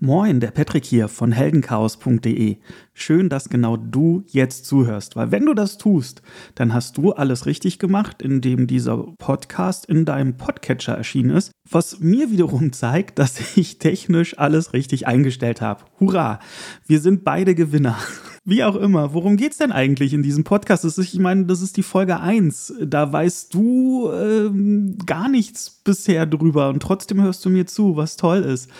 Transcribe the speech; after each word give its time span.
Moin, 0.00 0.38
der 0.38 0.52
Patrick 0.52 0.84
hier 0.84 1.08
von 1.08 1.32
heldenchaos.de. 1.32 2.58
Schön, 2.94 3.28
dass 3.28 3.48
genau 3.48 3.76
du 3.76 4.22
jetzt 4.28 4.64
zuhörst, 4.64 5.16
weil 5.16 5.32
wenn 5.32 5.44
du 5.44 5.54
das 5.54 5.76
tust, 5.76 6.22
dann 6.54 6.72
hast 6.72 6.98
du 6.98 7.14
alles 7.14 7.46
richtig 7.46 7.80
gemacht, 7.80 8.22
indem 8.22 8.68
dieser 8.68 8.96
Podcast 9.18 9.86
in 9.86 10.04
deinem 10.04 10.36
Podcatcher 10.36 10.94
erschienen 10.94 11.30
ist, 11.30 11.50
was 11.68 11.98
mir 11.98 12.30
wiederum 12.30 12.72
zeigt, 12.72 13.18
dass 13.18 13.56
ich 13.56 13.80
technisch 13.80 14.38
alles 14.38 14.72
richtig 14.72 15.08
eingestellt 15.08 15.60
habe. 15.60 15.82
Hurra! 15.98 16.38
Wir 16.86 17.00
sind 17.00 17.24
beide 17.24 17.56
Gewinner. 17.56 17.98
Wie 18.44 18.62
auch 18.62 18.76
immer, 18.76 19.14
worum 19.14 19.36
geht's 19.36 19.58
denn 19.58 19.72
eigentlich 19.72 20.14
in 20.14 20.22
diesem 20.22 20.44
Podcast? 20.44 20.84
Ist, 20.84 20.98
ich 20.98 21.18
meine, 21.18 21.46
das 21.46 21.60
ist 21.60 21.76
die 21.76 21.82
Folge 21.82 22.20
1. 22.20 22.74
Da 22.84 23.12
weißt 23.12 23.52
du 23.52 24.12
ähm, 24.12 24.96
gar 25.06 25.28
nichts 25.28 25.70
bisher 25.82 26.24
drüber 26.24 26.68
und 26.68 26.84
trotzdem 26.84 27.20
hörst 27.20 27.44
du 27.44 27.50
mir 27.50 27.66
zu, 27.66 27.96
was 27.96 28.16
toll 28.16 28.44
ist 28.44 28.70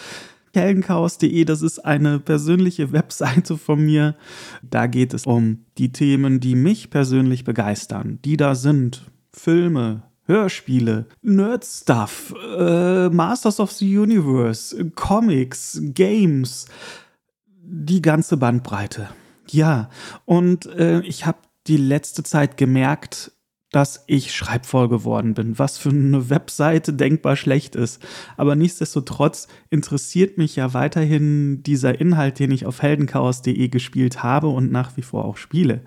heldenchaos.de, 0.55 1.45
das 1.45 1.63
ist 1.63 1.81
eine 1.81 2.19
persönliche 2.19 2.93
Webseite 2.93 3.57
von 3.57 3.85
mir. 3.85 4.17
Da 4.63 4.87
geht 4.87 5.15
es 5.15 5.27
um 5.27 5.65
die 5.79 5.93
Themen, 5.93 6.41
die 6.41 6.55
mich 6.55 6.91
persönlich 6.91 7.45
begeistern. 7.45 8.19
Die 8.25 8.37
da 8.37 8.55
sind 8.55 9.11
Filme, 9.33 10.03
Hörspiele, 10.25 11.07
Nerd-Stuff, 11.23 12.35
äh, 12.57 13.09
Masters 13.09 13.61
of 13.61 13.73
the 13.73 13.99
Universe, 13.99 14.91
Comics, 14.91 15.81
Games, 15.83 16.67
die 17.63 18.03
ganze 18.03 18.37
Bandbreite. 18.37 19.09
Ja, 19.51 19.89
und 20.27 20.67
äh, 20.67 21.01
ich 21.01 21.25
habe 21.25 21.39
die 21.67 21.79
letzte 21.79 22.23
Zeit 22.23 22.57
gemerkt, 22.57 23.33
dass 23.71 24.05
ich 24.07 24.35
schreibvoll 24.35 24.89
geworden 24.89 25.35
bin, 25.35 25.59
was 25.59 25.77
für 25.77 25.91
eine 25.91 26.31
Webseite 26.31 26.95
denkbar 26.95 27.37
schlecht 27.37 27.77
ist. 27.77 28.03
Aber 28.37 28.57
nichtsdestotrotz 28.57 29.47
interessiert 29.69 30.39
mich 30.39 30.57
ja 30.57 30.73
weiterhin 30.73 31.63
dieser 31.63 32.01
Inhalt, 32.01 32.39
den 32.39 32.51
ich 32.51 32.65
auf 32.65 32.81
heldenchaos.de 32.81 33.69
gespielt 33.69 34.23
habe 34.23 34.49
und 34.49 34.73
nach 34.73 34.97
wie 34.97 35.03
vor 35.03 35.25
auch 35.25 35.37
spiele. 35.37 35.83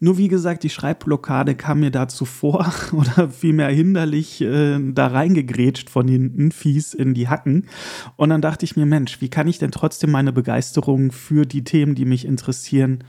Nur 0.00 0.18
wie 0.18 0.28
gesagt, 0.28 0.64
die 0.64 0.70
Schreibblockade 0.70 1.54
kam 1.54 1.80
mir 1.80 1.90
dazu 1.90 2.24
vor 2.24 2.72
oder 2.92 3.30
vielmehr 3.30 3.68
hinderlich 3.68 4.40
äh, 4.40 4.78
da 4.92 5.06
reingegrätscht 5.08 5.88
von 5.88 6.06
hinten, 6.06 6.52
fies 6.52 6.94
in 6.94 7.14
die 7.14 7.28
Hacken. 7.28 7.66
Und 8.16 8.30
dann 8.30 8.42
dachte 8.42 8.64
ich 8.64 8.76
mir, 8.76 8.86
Mensch, 8.86 9.20
wie 9.20 9.30
kann 9.30 9.48
ich 9.48 9.58
denn 9.58 9.70
trotzdem 9.70 10.10
meine 10.10 10.32
Begeisterung 10.32 11.10
für 11.10 11.46
die 11.46 11.64
Themen, 11.64 11.94
die 11.94 12.04
mich 12.04 12.24
interessieren, 12.24 13.02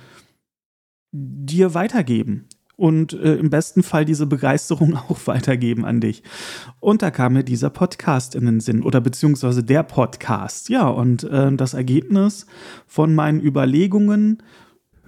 dir 1.11 1.73
weitergeben? 1.73 2.47
Und 2.77 3.13
äh, 3.13 3.35
im 3.35 3.49
besten 3.49 3.83
Fall 3.83 4.05
diese 4.05 4.25
Begeisterung 4.25 4.95
auch 5.09 5.19
weitergeben 5.25 5.85
an 5.85 6.01
dich. 6.01 6.23
Und 6.79 7.01
da 7.01 7.11
kam 7.11 7.33
mir 7.33 7.43
dieser 7.43 7.69
Podcast 7.69 8.35
in 8.35 8.45
den 8.45 8.59
Sinn 8.59 8.83
oder 8.83 9.01
beziehungsweise 9.01 9.63
der 9.63 9.83
Podcast. 9.83 10.69
Ja, 10.69 10.87
und 10.87 11.23
äh, 11.23 11.51
das 11.55 11.73
Ergebnis 11.73 12.45
von 12.87 13.15
meinen 13.15 13.41
Überlegungen 13.41 14.41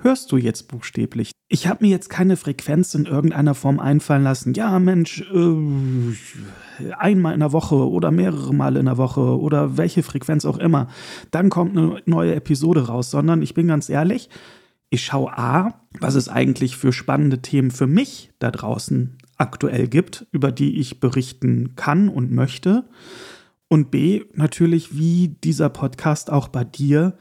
hörst 0.01 0.31
du 0.31 0.37
jetzt 0.37 0.67
buchstäblich. 0.67 1.31
Ich 1.49 1.67
habe 1.67 1.85
mir 1.85 1.89
jetzt 1.89 2.09
keine 2.09 2.35
Frequenz 2.35 2.93
in 2.93 3.05
irgendeiner 3.05 3.55
Form 3.55 3.79
einfallen 3.79 4.23
lassen. 4.23 4.53
Ja, 4.53 4.79
Mensch, 4.79 5.21
äh, 5.33 6.93
einmal 6.97 7.33
in 7.33 7.39
der 7.39 7.53
Woche 7.53 7.75
oder 7.75 8.11
mehrere 8.11 8.53
Male 8.53 8.79
in 8.79 8.85
der 8.85 8.97
Woche 8.97 9.39
oder 9.39 9.77
welche 9.77 10.03
Frequenz 10.03 10.45
auch 10.45 10.57
immer. 10.57 10.87
Dann 11.31 11.49
kommt 11.49 11.77
eine 11.77 12.02
neue 12.05 12.35
Episode 12.35 12.87
raus, 12.87 13.11
sondern 13.11 13.41
ich 13.41 13.53
bin 13.53 13.67
ganz 13.67 13.89
ehrlich, 13.89 14.29
ich 14.89 15.03
schaue 15.05 15.38
A, 15.38 15.81
was 15.99 16.16
es 16.16 16.30
eigentlich 16.30 16.77
für 16.77 16.93
spannende 16.93 17.41
Themen 17.41 17.71
für 17.71 17.88
mich 17.88 18.31
da 18.39 18.52
draußen 18.52 19.17
aktuell 19.38 19.88
gibt, 19.88 20.27
über 20.31 20.52
die 20.52 20.80
ich 20.80 20.99
berichten 20.99 21.75
kann 21.75 22.09
und 22.09 22.31
möchte. 22.31 22.85
Und 23.67 23.91
B, 23.91 24.23
natürlich, 24.33 24.97
wie 24.97 25.35
dieser 25.43 25.69
Podcast 25.69 26.31
auch 26.31 26.47
bei 26.47 26.63
dir, 26.63 27.17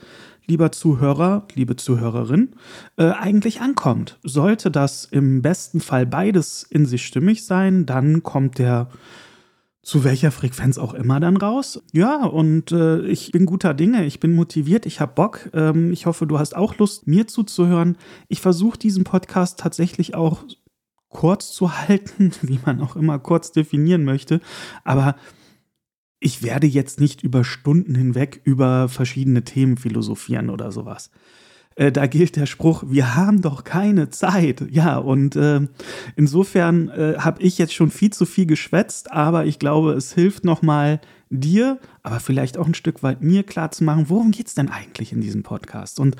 lieber 0.47 0.71
Zuhörer, 0.71 1.47
liebe 1.55 1.75
Zuhörerin, 1.75 2.51
äh, 2.97 3.11
eigentlich 3.11 3.61
ankommt. 3.61 4.19
Sollte 4.23 4.71
das 4.71 5.05
im 5.05 5.43
besten 5.43 5.81
Fall 5.81 6.07
beides 6.07 6.63
in 6.63 6.87
sich 6.87 7.05
stimmig 7.05 7.45
sein, 7.45 7.85
dann 7.85 8.23
kommt 8.23 8.59
der 8.59 8.89
zu 9.87 10.03
welcher 10.03 10.33
Frequenz 10.33 10.79
auch 10.79 10.95
immer 10.95 11.21
dann 11.21 11.37
raus. 11.37 11.81
Ja, 11.93 12.25
und 12.25 12.73
äh, 12.73 13.07
ich 13.07 13.31
bin 13.31 13.47
guter 13.47 13.73
Dinge, 13.73 14.05
ich 14.05 14.19
bin 14.19 14.35
motiviert, 14.35 14.85
ich 14.85 15.01
habe 15.01 15.15
Bock. 15.15 15.49
Ähm, 15.55 15.93
ich 15.93 16.07
hoffe, 16.07 16.27
du 16.27 16.41
hast 16.41 16.57
auch 16.57 16.77
Lust, 16.79 17.07
mir 17.07 17.29
zuzuhören. 17.29 17.97
Ich 18.27 18.41
versuche 18.41 18.77
diesen 18.77 19.05
Podcast 19.05 19.61
tatsächlich 19.61 20.17
auch 20.17 20.43
kurz 21.09 21.53
zu 21.53 21.73
halten, 21.89 22.33
wie 22.43 22.59
man 22.67 22.81
auch 22.81 22.97
immer 22.97 23.21
kurz 23.21 23.53
definieren 23.53 24.03
möchte. 24.03 24.41
Aber 24.83 25.15
ich 26.19 26.43
werde 26.43 26.67
jetzt 26.67 26.99
nicht 26.99 27.23
über 27.23 27.45
Stunden 27.45 27.95
hinweg 27.95 28.41
über 28.43 28.89
verschiedene 28.89 29.45
Themen 29.45 29.77
philosophieren 29.77 30.51
oder 30.51 30.73
sowas. 30.73 31.13
Äh, 31.77 31.93
da 31.93 32.07
gilt 32.07 32.37
der 32.37 32.47
Spruch, 32.47 32.85
wir 32.89 33.15
haben 33.15 33.43
doch 33.43 33.63
keine 33.63 34.11
Zeit. 34.11 34.65
Ja, 34.71 34.97
und 34.97 35.37
äh, 35.37 35.61
insofern 36.17 36.89
äh, 36.89 37.17
habe 37.19 37.43
ich 37.43 37.59
jetzt 37.59 37.75
schon 37.75 37.91
viel 37.91 38.13
zu 38.13 38.27
viel 38.27 38.47
geschwätzt, 38.47 39.13
aber 39.13 39.45
ich 39.45 39.59
glaube, 39.59 39.93
es 39.93 40.13
hilft 40.13 40.45
nochmal 40.45 41.01
dir, 41.29 41.79
aber 42.03 42.19
vielleicht 42.19 42.59
auch 42.59 42.67
ein 42.67 42.75
Stück 42.75 43.03
weit 43.03 43.23
mir 43.23 43.43
klarzumachen, 43.43 44.09
worum 44.09 44.31
geht 44.31 44.49
es 44.49 44.55
denn 44.55 44.71
eigentlich 44.71 45.13
in 45.13 45.21
diesem 45.21 45.43
Podcast? 45.43 46.01
Und 46.01 46.17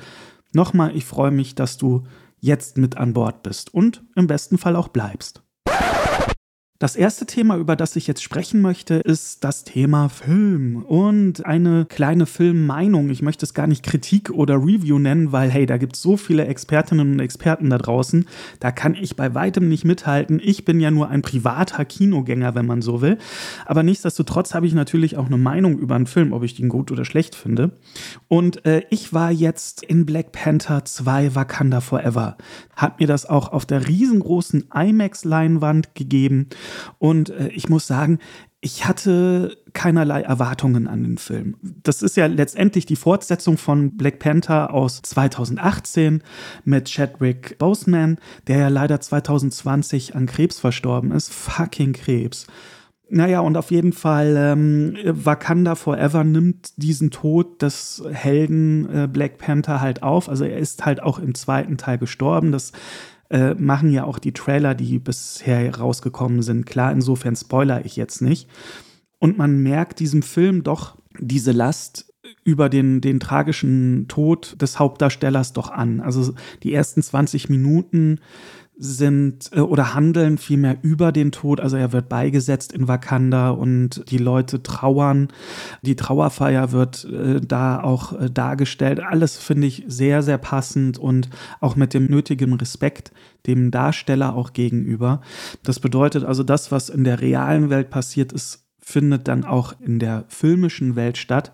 nochmal, 0.53 0.95
ich 0.95 1.05
freue 1.05 1.31
mich, 1.31 1.55
dass 1.55 1.77
du 1.77 2.03
jetzt 2.39 2.77
mit 2.77 2.97
an 2.97 3.13
Bord 3.13 3.41
bist 3.41 3.73
und 3.73 4.03
im 4.15 4.27
besten 4.27 4.57
Fall 4.57 4.75
auch 4.75 4.89
bleibst. 4.89 5.41
Das 6.79 6.95
erste 6.95 7.25
Thema, 7.25 7.57
über 7.57 7.75
das 7.75 7.95
ich 7.95 8.05
jetzt 8.05 8.21
sprechen 8.21 8.61
möchte, 8.61 8.95
ist 8.95 9.43
das 9.43 9.63
Thema 9.63 10.09
Film 10.09 10.83
und 10.83 11.43
eine 11.43 11.85
kleine 11.85 12.27
Filmmeinung. 12.27 13.09
Ich 13.09 13.23
möchte 13.23 13.47
es 13.47 13.55
gar 13.55 13.65
nicht 13.65 13.81
Kritik 13.81 14.29
oder 14.29 14.57
Review 14.57 14.99
nennen, 14.99 15.31
weil 15.31 15.49
hey, 15.49 15.65
da 15.65 15.77
gibt 15.77 15.95
es 15.95 16.03
so 16.03 16.17
viele 16.17 16.45
Expertinnen 16.45 17.13
und 17.13 17.19
Experten 17.19 17.71
da 17.71 17.79
draußen. 17.79 18.27
Da 18.59 18.71
kann 18.71 18.93
ich 18.93 19.15
bei 19.15 19.33
weitem 19.33 19.67
nicht 19.69 19.85
mithalten. 19.85 20.39
Ich 20.39 20.65
bin 20.65 20.79
ja 20.79 20.91
nur 20.91 21.09
ein 21.09 21.23
privater 21.23 21.83
Kinogänger, 21.83 22.53
wenn 22.53 22.67
man 22.67 22.83
so 22.83 23.01
will. 23.01 23.17
Aber 23.65 23.81
nichtsdestotrotz 23.81 24.53
habe 24.53 24.67
ich 24.67 24.75
natürlich 24.75 25.17
auch 25.17 25.25
eine 25.25 25.37
Meinung 25.37 25.79
über 25.79 25.95
einen 25.95 26.05
Film, 26.05 26.31
ob 26.31 26.43
ich 26.43 26.53
den 26.53 26.69
gut 26.69 26.91
oder 26.91 27.05
schlecht 27.05 27.33
finde. 27.33 27.71
Und 28.27 28.67
äh, 28.67 28.83
ich 28.91 29.13
war 29.13 29.31
jetzt 29.31 29.81
in 29.81 30.05
Black 30.05 30.31
Panther 30.31 30.85
2 30.85 31.33
Wakanda 31.33 31.81
Forever. 31.81 32.37
Hat 32.75 32.99
mir 32.99 33.07
das 33.07 33.25
auch 33.25 33.51
auf 33.51 33.65
der 33.65 33.87
riesengroßen 33.87 34.65
IMAX-Leinwand 34.71 35.95
gegeben. 35.95 36.49
Und 36.97 37.29
äh, 37.29 37.49
ich 37.49 37.69
muss 37.69 37.87
sagen, 37.87 38.19
ich 38.59 38.85
hatte 38.85 39.57
keinerlei 39.73 40.21
Erwartungen 40.21 40.87
an 40.87 41.03
den 41.03 41.17
Film. 41.17 41.57
Das 41.61 42.01
ist 42.01 42.17
ja 42.17 42.25
letztendlich 42.25 42.85
die 42.85 42.95
Fortsetzung 42.95 43.57
von 43.57 43.95
Black 43.95 44.19
Panther 44.19 44.73
aus 44.73 45.01
2018 45.03 46.23
mit 46.63 46.89
Chadwick 46.89 47.57
Boseman, 47.59 48.17
der 48.47 48.57
ja 48.57 48.67
leider 48.69 48.99
2020 48.99 50.15
an 50.15 50.25
Krebs 50.25 50.59
verstorben 50.59 51.11
ist. 51.11 51.31
Fucking 51.31 51.93
Krebs. 51.93 52.47
Naja, 53.09 53.39
und 53.39 53.55
auf 53.55 53.71
jeden 53.71 53.93
Fall, 53.93 54.35
ähm, 54.37 54.97
Wakanda 55.05 55.75
Forever 55.75 56.23
nimmt 56.23 56.73
diesen 56.75 57.09
Tod 57.09 57.61
des 57.61 58.03
Helden 58.11 58.89
äh, 58.93 59.07
Black 59.07 59.37
Panther 59.37 59.79
halt 59.79 60.03
auf. 60.03 60.27
Also 60.27 60.43
er 60.43 60.57
ist 60.57 60.85
halt 60.85 61.01
auch 61.01 61.19
im 61.19 61.33
zweiten 61.33 61.77
Teil 61.77 61.99
gestorben. 61.99 62.51
Das 62.51 62.73
äh, 63.29 63.53
machen 63.55 63.91
ja 63.91 64.03
auch 64.03 64.19
die 64.19 64.33
Trailer, 64.33 64.75
die 64.75 64.99
bisher 64.99 65.75
rausgekommen 65.75 66.41
sind. 66.41 66.65
Klar, 66.65 66.91
insofern 66.91 67.35
spoiler 67.35 67.85
ich 67.85 67.95
jetzt 67.95 68.21
nicht. 68.21 68.49
Und 69.19 69.37
man 69.37 69.61
merkt 69.61 69.99
diesem 69.99 70.21
Film 70.21 70.63
doch 70.63 70.97
diese 71.19 71.51
Last 71.51 72.13
über 72.43 72.69
den, 72.69 73.01
den 73.01 73.19
tragischen 73.19 74.07
Tod 74.07 74.61
des 74.61 74.79
Hauptdarstellers 74.79 75.53
doch 75.53 75.69
an. 75.69 76.01
Also 76.01 76.33
die 76.63 76.73
ersten 76.73 77.01
20 77.01 77.49
Minuten 77.49 78.19
sind 78.77 79.49
äh, 79.53 79.59
oder 79.59 79.93
handeln 79.93 80.37
vielmehr 80.37 80.77
über 80.81 81.11
den 81.11 81.31
Tod. 81.31 81.59
Also 81.59 81.77
er 81.77 81.91
wird 81.93 82.09
beigesetzt 82.09 82.73
in 82.73 82.87
Wakanda 82.87 83.49
und 83.49 84.03
die 84.09 84.17
Leute 84.17 84.61
trauern. 84.61 85.29
Die 85.81 85.95
Trauerfeier 85.95 86.71
wird 86.71 87.05
äh, 87.05 87.41
da 87.41 87.81
auch 87.81 88.19
äh, 88.19 88.29
dargestellt. 88.29 88.99
Alles 88.99 89.37
finde 89.37 89.67
ich 89.67 89.83
sehr, 89.87 90.21
sehr 90.21 90.37
passend 90.37 90.97
und 90.97 91.29
auch 91.59 91.75
mit 91.75 91.93
dem 91.93 92.05
nötigen 92.05 92.53
Respekt 92.53 93.11
dem 93.47 93.71
Darsteller 93.71 94.35
auch 94.35 94.53
gegenüber. 94.53 95.21
Das 95.63 95.79
bedeutet 95.79 96.23
also, 96.23 96.43
das, 96.43 96.71
was 96.71 96.89
in 96.89 97.03
der 97.03 97.21
realen 97.21 97.69
Welt 97.69 97.89
passiert 97.89 98.33
ist, 98.33 98.65
findet 98.79 99.27
dann 99.27 99.43
auch 99.43 99.73
in 99.81 99.99
der 99.99 100.25
filmischen 100.27 100.95
Welt 100.95 101.17
statt. 101.17 101.51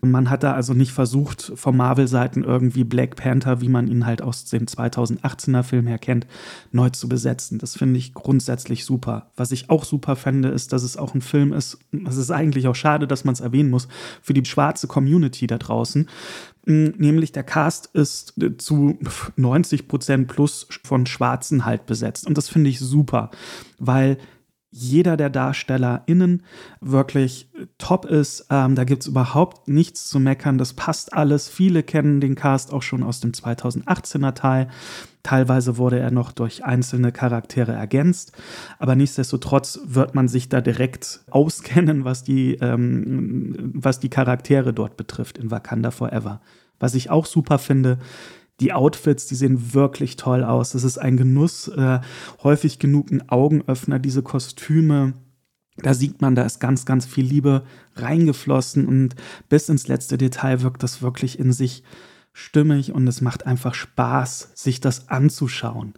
Man 0.00 0.30
hat 0.30 0.42
da 0.42 0.52
also 0.52 0.74
nicht 0.74 0.92
versucht, 0.92 1.52
von 1.54 1.76
Marvel-Seiten 1.76 2.44
irgendwie 2.44 2.84
Black 2.84 3.16
Panther, 3.16 3.60
wie 3.60 3.68
man 3.68 3.88
ihn 3.88 4.06
halt 4.06 4.22
aus 4.22 4.44
dem 4.44 4.66
2018er 4.66 5.62
Film 5.62 5.86
her 5.86 5.98
kennt, 5.98 6.26
neu 6.72 6.90
zu 6.90 7.08
besetzen. 7.08 7.58
Das 7.58 7.76
finde 7.76 7.98
ich 7.98 8.14
grundsätzlich 8.14 8.84
super. 8.84 9.30
Was 9.36 9.52
ich 9.52 9.70
auch 9.70 9.84
super 9.84 10.16
fände, 10.16 10.48
ist, 10.48 10.72
dass 10.72 10.82
es 10.82 10.96
auch 10.96 11.14
ein 11.14 11.20
Film 11.20 11.52
ist, 11.52 11.78
es 12.06 12.16
ist 12.16 12.30
eigentlich 12.30 12.68
auch 12.68 12.74
schade, 12.74 13.06
dass 13.06 13.24
man 13.24 13.32
es 13.32 13.40
erwähnen 13.40 13.70
muss, 13.70 13.88
für 14.22 14.34
die 14.34 14.44
schwarze 14.44 14.86
Community 14.86 15.46
da 15.46 15.58
draußen. 15.58 16.08
Mm, 16.66 16.88
nämlich 16.98 17.32
der 17.32 17.44
Cast 17.44 17.86
ist 17.94 18.34
zu 18.58 18.98
90 19.36 19.88
Prozent 19.88 20.28
plus 20.28 20.68
von 20.84 21.06
Schwarzen 21.06 21.64
halt 21.64 21.86
besetzt. 21.86 22.26
Und 22.26 22.36
das 22.36 22.48
finde 22.48 22.70
ich 22.70 22.78
super, 22.78 23.30
weil 23.78 24.18
jeder 24.70 25.16
der 25.16 25.30
DarstellerInnen 25.30 26.42
wirklich 26.80 27.50
top 27.78 28.04
ist. 28.04 28.46
Ähm, 28.50 28.74
da 28.74 28.84
gibt 28.84 29.02
es 29.02 29.08
überhaupt 29.08 29.66
nichts 29.66 30.08
zu 30.08 30.20
meckern. 30.20 30.58
Das 30.58 30.74
passt 30.74 31.14
alles. 31.14 31.48
Viele 31.48 31.82
kennen 31.82 32.20
den 32.20 32.34
Cast 32.34 32.72
auch 32.72 32.82
schon 32.82 33.02
aus 33.02 33.20
dem 33.20 33.32
2018er 33.32 34.34
Teil. 34.34 34.68
Teilweise 35.22 35.78
wurde 35.78 35.98
er 35.98 36.10
noch 36.10 36.32
durch 36.32 36.64
einzelne 36.64 37.12
Charaktere 37.12 37.72
ergänzt. 37.72 38.32
Aber 38.78 38.94
nichtsdestotrotz 38.94 39.80
wird 39.84 40.14
man 40.14 40.28
sich 40.28 40.48
da 40.48 40.60
direkt 40.60 41.20
auskennen, 41.30 42.04
was 42.04 42.22
die, 42.22 42.54
ähm, 42.54 43.72
was 43.74 44.00
die 44.00 44.10
Charaktere 44.10 44.74
dort 44.74 44.96
betrifft 44.96 45.38
in 45.38 45.50
Wakanda 45.50 45.90
Forever. 45.90 46.40
Was 46.78 46.94
ich 46.94 47.10
auch 47.10 47.26
super 47.26 47.58
finde, 47.58 47.98
die 48.60 48.72
Outfits, 48.72 49.26
die 49.26 49.34
sehen 49.34 49.74
wirklich 49.74 50.16
toll 50.16 50.42
aus. 50.44 50.70
Das 50.70 50.84
ist 50.84 50.98
ein 50.98 51.16
Genuss, 51.16 51.68
äh, 51.68 52.00
häufig 52.42 52.78
genug 52.78 53.10
ein 53.10 53.28
Augenöffner, 53.28 53.98
diese 53.98 54.22
Kostüme. 54.22 55.14
Da 55.76 55.94
sieht 55.94 56.20
man, 56.20 56.34
da 56.34 56.42
ist 56.42 56.58
ganz, 56.58 56.84
ganz 56.84 57.06
viel 57.06 57.24
Liebe 57.24 57.62
reingeflossen 57.94 58.86
und 58.86 59.14
bis 59.48 59.68
ins 59.68 59.86
letzte 59.86 60.18
Detail 60.18 60.62
wirkt 60.62 60.82
das 60.82 61.02
wirklich 61.02 61.38
in 61.38 61.52
sich 61.52 61.84
stimmig 62.32 62.92
und 62.92 63.06
es 63.06 63.20
macht 63.20 63.46
einfach 63.46 63.74
Spaß, 63.74 64.52
sich 64.54 64.80
das 64.80 65.08
anzuschauen. 65.08 65.94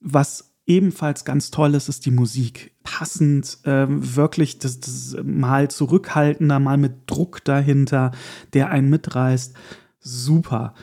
Was 0.00 0.52
ebenfalls 0.66 1.24
ganz 1.24 1.50
toll 1.50 1.74
ist, 1.74 1.88
ist 1.88 2.06
die 2.06 2.10
Musik. 2.10 2.72
Passend, 2.82 3.58
äh, 3.64 3.86
wirklich 3.88 4.58
das, 4.58 4.80
das 4.80 5.16
mal 5.22 5.70
zurückhaltender, 5.70 6.58
mal 6.58 6.78
mit 6.78 6.92
Druck 7.06 7.44
dahinter, 7.44 8.12
der 8.52 8.70
einen 8.70 8.90
mitreißt. 8.90 9.54
Super. 10.00 10.74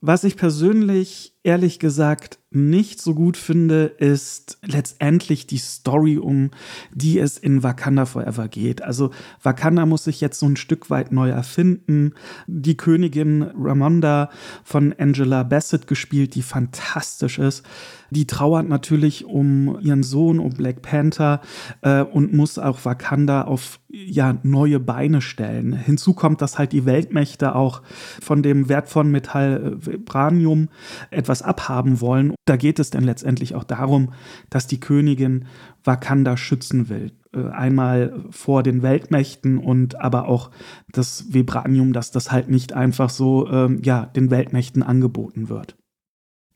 Was 0.00 0.22
ich 0.22 0.36
persönlich 0.36 1.34
ehrlich 1.42 1.80
gesagt 1.80 2.38
nicht 2.50 3.00
so 3.02 3.14
gut 3.14 3.36
finde, 3.36 3.84
ist 3.84 4.58
letztendlich 4.64 5.46
die 5.46 5.58
Story, 5.58 6.16
um 6.16 6.50
die 6.94 7.18
es 7.18 7.36
in 7.36 7.62
Wakanda 7.62 8.06
Forever 8.06 8.48
geht. 8.48 8.82
Also 8.82 9.10
Wakanda 9.42 9.84
muss 9.84 10.04
sich 10.04 10.20
jetzt 10.20 10.38
so 10.38 10.46
ein 10.46 10.56
Stück 10.56 10.88
weit 10.88 11.12
neu 11.12 11.28
erfinden. 11.28 12.14
Die 12.46 12.76
Königin 12.76 13.42
Ramonda 13.42 14.30
von 14.64 14.94
Angela 14.98 15.42
Bassett 15.42 15.86
gespielt, 15.86 16.34
die 16.34 16.42
fantastisch 16.42 17.38
ist, 17.38 17.66
die 18.10 18.26
trauert 18.26 18.68
natürlich 18.68 19.26
um 19.26 19.78
ihren 19.80 20.02
Sohn, 20.02 20.38
um 20.38 20.50
Black 20.50 20.80
Panther 20.80 21.42
äh, 21.82 22.02
und 22.02 22.32
muss 22.32 22.58
auch 22.58 22.84
Wakanda 22.84 23.42
auf 23.42 23.80
ja, 23.90 24.38
neue 24.42 24.80
Beine 24.80 25.20
stellen. 25.20 25.72
Hinzu 25.72 26.14
kommt, 26.14 26.42
dass 26.42 26.58
halt 26.58 26.72
die 26.72 26.86
Weltmächte 26.86 27.54
auch 27.54 27.82
von 28.20 28.42
dem 28.42 28.68
wertvollen 28.68 29.10
Metall 29.10 29.78
äh, 29.82 29.86
Vibranium 29.86 30.68
etwas 31.10 31.42
abhaben 31.42 32.00
wollen. 32.00 32.34
Da 32.48 32.56
geht 32.56 32.78
es 32.78 32.88
dann 32.88 33.04
letztendlich 33.04 33.54
auch 33.54 33.64
darum, 33.64 34.14
dass 34.48 34.66
die 34.66 34.80
Königin 34.80 35.44
Wakanda 35.84 36.38
schützen 36.38 36.88
will. 36.88 37.12
Äh, 37.34 37.50
einmal 37.50 38.24
vor 38.30 38.62
den 38.62 38.80
Weltmächten 38.80 39.58
und 39.58 40.00
aber 40.00 40.28
auch 40.28 40.50
das 40.90 41.26
Vibranium, 41.34 41.92
dass 41.92 42.10
das 42.10 42.32
halt 42.32 42.48
nicht 42.48 42.72
einfach 42.72 43.10
so 43.10 43.46
ähm, 43.50 43.82
ja, 43.84 44.06
den 44.06 44.30
Weltmächten 44.30 44.82
angeboten 44.82 45.50
wird. 45.50 45.76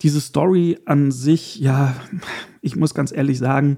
Diese 0.00 0.23
Story 0.23 0.79
an 0.87 1.12
sich, 1.12 1.56
ja, 1.56 1.94
ich 2.62 2.75
muss 2.75 2.94
ganz 2.94 3.12
ehrlich 3.12 3.39
sagen, 3.39 3.77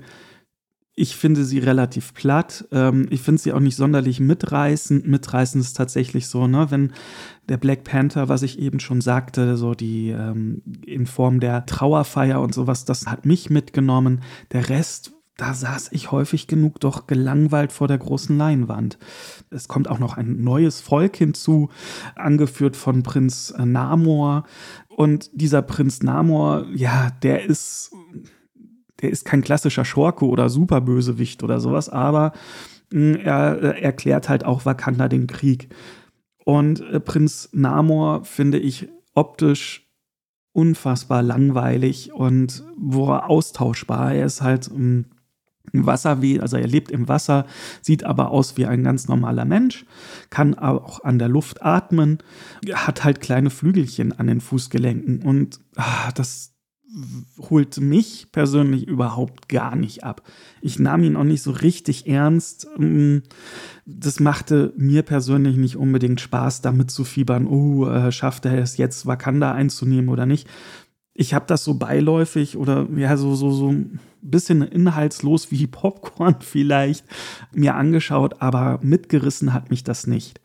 ich 0.96 1.16
finde 1.16 1.44
sie 1.44 1.58
relativ 1.58 2.14
platt. 2.14 2.66
Ähm, 2.70 3.06
ich 3.10 3.20
finde 3.20 3.42
sie 3.42 3.52
auch 3.52 3.60
nicht 3.60 3.76
sonderlich 3.76 4.20
mitreißend. 4.20 5.06
Mitreißend 5.06 5.62
ist 5.64 5.76
tatsächlich 5.76 6.28
so, 6.28 6.46
ne, 6.46 6.70
wenn 6.70 6.92
der 7.48 7.56
Black 7.56 7.84
Panther, 7.84 8.28
was 8.28 8.42
ich 8.42 8.58
eben 8.58 8.78
schon 8.78 9.00
sagte, 9.00 9.56
so 9.56 9.74
die 9.74 10.10
ähm, 10.10 10.62
in 10.86 11.06
Form 11.06 11.40
der 11.40 11.66
Trauerfeier 11.66 12.40
und 12.40 12.54
sowas, 12.54 12.84
das 12.84 13.06
hat 13.06 13.26
mich 13.26 13.50
mitgenommen. 13.50 14.22
Der 14.52 14.68
Rest, 14.68 15.12
da 15.36 15.52
saß 15.52 15.88
ich 15.90 16.12
häufig 16.12 16.46
genug 16.46 16.78
doch 16.78 17.08
gelangweilt 17.08 17.72
vor 17.72 17.88
der 17.88 17.98
großen 17.98 18.38
Leinwand. 18.38 18.98
Es 19.50 19.66
kommt 19.66 19.88
auch 19.88 19.98
noch 19.98 20.16
ein 20.16 20.44
neues 20.44 20.80
Volk 20.80 21.16
hinzu, 21.16 21.70
angeführt 22.14 22.76
von 22.76 23.02
Prinz 23.02 23.52
Namor. 23.58 24.44
Und 24.88 25.28
dieser 25.32 25.62
Prinz 25.62 26.04
Namor, 26.04 26.66
ja, 26.72 27.10
der 27.24 27.46
ist 27.46 27.90
der 29.02 29.10
ist 29.10 29.24
kein 29.24 29.42
klassischer 29.42 29.84
Schurke 29.84 30.26
oder 30.26 30.48
Superbösewicht 30.48 31.42
oder 31.42 31.60
sowas, 31.60 31.88
aber 31.88 32.32
mh, 32.92 33.14
hm, 33.14 33.20
er 33.24 33.62
äh, 33.62 33.82
erklärt 33.82 34.28
halt 34.28 34.44
auch 34.44 34.64
Wakanda 34.64 35.08
den 35.08 35.26
Krieg. 35.26 35.68
Und 36.44 36.80
äh, 36.80 37.00
Prinz 37.00 37.48
Namor 37.52 38.24
finde 38.24 38.58
ich 38.58 38.88
optisch 39.14 39.84
unfassbar 40.52 41.22
langweilig 41.22 42.12
und 42.12 42.62
wo 42.76 43.10
er 43.10 43.28
austauschbar. 43.28 44.14
Er 44.14 44.26
ist 44.26 44.40
halt 44.40 44.68
ein 44.68 45.06
Wasser 45.72 46.22
wie, 46.22 46.40
also 46.40 46.56
er 46.56 46.66
lebt 46.66 46.90
im 46.90 47.08
Wasser, 47.08 47.46
sieht 47.82 48.04
aber 48.04 48.30
aus 48.30 48.56
wie 48.56 48.66
ein 48.66 48.84
ganz 48.84 49.08
normaler 49.08 49.44
Mensch, 49.44 49.84
kann 50.30 50.54
auch 50.54 51.02
an 51.02 51.18
der 51.18 51.28
Luft 51.28 51.62
atmen, 51.62 52.18
hat 52.72 53.02
halt 53.02 53.20
kleine 53.20 53.50
Flügelchen 53.50 54.12
an 54.12 54.28
den 54.28 54.40
Fußgelenken 54.40 55.22
und 55.22 55.58
ah, 55.76 56.12
das, 56.14 56.53
holt 57.38 57.80
mich 57.80 58.28
persönlich 58.30 58.86
überhaupt 58.86 59.48
gar 59.48 59.76
nicht 59.76 60.04
ab. 60.04 60.22
Ich 60.60 60.78
nahm 60.78 61.02
ihn 61.02 61.16
auch 61.16 61.24
nicht 61.24 61.42
so 61.42 61.50
richtig 61.50 62.06
ernst. 62.06 62.68
Mm, 62.78 63.18
das 63.84 64.20
machte 64.20 64.72
mir 64.76 65.02
persönlich 65.02 65.56
nicht 65.56 65.76
unbedingt 65.76 66.20
Spaß, 66.20 66.62
damit 66.62 66.90
zu 66.90 67.04
fiebern, 67.04 67.46
oh, 67.46 67.88
äh, 67.88 68.12
schafft 68.12 68.46
er 68.46 68.58
es 68.58 68.76
jetzt, 68.76 69.06
Wakanda 69.06 69.52
einzunehmen 69.52 70.08
oder 70.08 70.26
nicht. 70.26 70.48
Ich 71.14 71.34
habe 71.34 71.44
das 71.46 71.64
so 71.64 71.74
beiläufig 71.74 72.56
oder 72.56 72.88
ja, 72.96 73.16
so, 73.16 73.34
so, 73.34 73.50
so 73.50 73.70
ein 73.70 74.00
bisschen 74.20 74.62
inhaltslos 74.62 75.50
wie 75.50 75.66
Popcorn 75.66 76.36
vielleicht 76.40 77.04
mir 77.52 77.74
angeschaut, 77.74 78.40
aber 78.40 78.78
mitgerissen 78.82 79.52
hat 79.52 79.70
mich 79.70 79.84
das 79.84 80.06
nicht. 80.06 80.40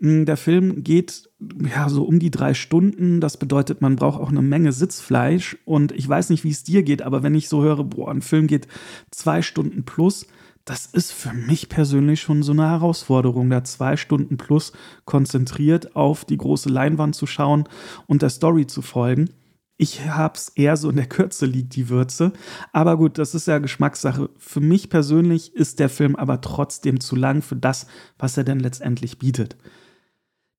Hm, 0.00 0.26
der 0.26 0.36
Film 0.36 0.84
geht 0.84 1.28
ja 1.74 1.88
so 1.88 2.04
um 2.04 2.18
die 2.18 2.30
drei 2.30 2.54
Stunden. 2.54 3.20
Das 3.20 3.36
bedeutet, 3.36 3.80
man 3.80 3.96
braucht 3.96 4.20
auch 4.20 4.30
eine 4.30 4.42
Menge 4.42 4.72
Sitzfleisch. 4.72 5.58
Und 5.64 5.92
ich 5.92 6.08
weiß 6.08 6.30
nicht, 6.30 6.44
wie 6.44 6.50
es 6.50 6.64
dir 6.64 6.82
geht, 6.82 7.02
aber 7.02 7.22
wenn 7.22 7.34
ich 7.34 7.48
so 7.48 7.62
höre, 7.62 7.84
boah, 7.84 8.10
ein 8.10 8.22
Film 8.22 8.46
geht 8.46 8.68
zwei 9.10 9.42
Stunden 9.42 9.84
plus, 9.84 10.26
das 10.64 10.84
ist 10.84 11.12
für 11.12 11.32
mich 11.32 11.70
persönlich 11.70 12.20
schon 12.20 12.42
so 12.42 12.52
eine 12.52 12.68
Herausforderung, 12.68 13.48
da 13.48 13.64
zwei 13.64 13.96
Stunden 13.96 14.36
plus 14.36 14.72
konzentriert 15.06 15.96
auf 15.96 16.26
die 16.26 16.36
große 16.36 16.68
Leinwand 16.68 17.14
zu 17.14 17.26
schauen 17.26 17.64
und 18.06 18.20
der 18.20 18.28
Story 18.28 18.66
zu 18.66 18.82
folgen. 18.82 19.30
Ich 19.78 20.06
hab's 20.06 20.50
eher 20.56 20.76
so 20.76 20.90
in 20.90 20.96
der 20.96 21.06
Kürze 21.06 21.46
liegt 21.46 21.74
die 21.76 21.88
Würze. 21.88 22.32
Aber 22.72 22.98
gut, 22.98 23.16
das 23.16 23.34
ist 23.34 23.46
ja 23.46 23.58
Geschmackssache. 23.58 24.28
Für 24.36 24.60
mich 24.60 24.90
persönlich 24.90 25.54
ist 25.54 25.78
der 25.78 25.88
Film 25.88 26.16
aber 26.16 26.40
trotzdem 26.40 27.00
zu 27.00 27.16
lang 27.16 27.40
für 27.42 27.56
das, 27.56 27.86
was 28.18 28.36
er 28.36 28.44
denn 28.44 28.60
letztendlich 28.60 29.18
bietet. 29.18 29.56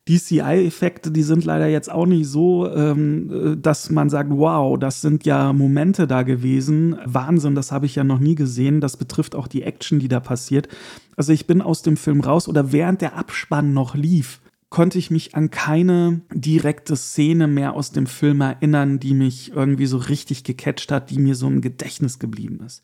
Die 0.09 0.19
CI-Effekte, 0.19 1.11
die 1.11 1.21
sind 1.21 1.45
leider 1.45 1.67
jetzt 1.67 1.91
auch 1.91 2.07
nicht 2.07 2.27
so, 2.27 2.67
ähm, 2.67 3.31
äh, 3.31 3.57
dass 3.57 3.91
man 3.91 4.09
sagt, 4.09 4.31
wow, 4.31 4.77
das 4.77 5.01
sind 5.01 5.23
ja 5.23 5.53
Momente 5.53 6.07
da 6.07 6.23
gewesen. 6.23 6.97
Wahnsinn, 7.05 7.53
das 7.53 7.71
habe 7.71 7.85
ich 7.85 7.93
ja 7.93 8.03
noch 8.03 8.17
nie 8.17 8.33
gesehen. 8.33 8.81
Das 8.81 8.97
betrifft 8.97 9.35
auch 9.35 9.47
die 9.47 9.61
Action, 9.61 9.99
die 9.99 10.07
da 10.07 10.19
passiert. 10.19 10.67
Also 11.15 11.31
ich 11.31 11.45
bin 11.45 11.61
aus 11.61 11.83
dem 11.83 11.95
Film 11.95 12.21
raus 12.21 12.47
oder 12.47 12.71
während 12.71 13.01
der 13.01 13.17
Abspann 13.17 13.75
noch 13.75 13.93
lief, 13.93 14.41
konnte 14.69 14.97
ich 14.97 15.11
mich 15.11 15.35
an 15.35 15.51
keine 15.51 16.21
direkte 16.33 16.95
Szene 16.95 17.47
mehr 17.47 17.75
aus 17.75 17.91
dem 17.91 18.07
Film 18.07 18.41
erinnern, 18.41 18.99
die 18.99 19.13
mich 19.13 19.51
irgendwie 19.53 19.85
so 19.85 19.97
richtig 19.97 20.43
gecatcht 20.43 20.91
hat, 20.91 21.11
die 21.11 21.19
mir 21.19 21.35
so 21.35 21.45
im 21.45 21.61
Gedächtnis 21.61 22.17
geblieben 22.17 22.61
ist 22.65 22.81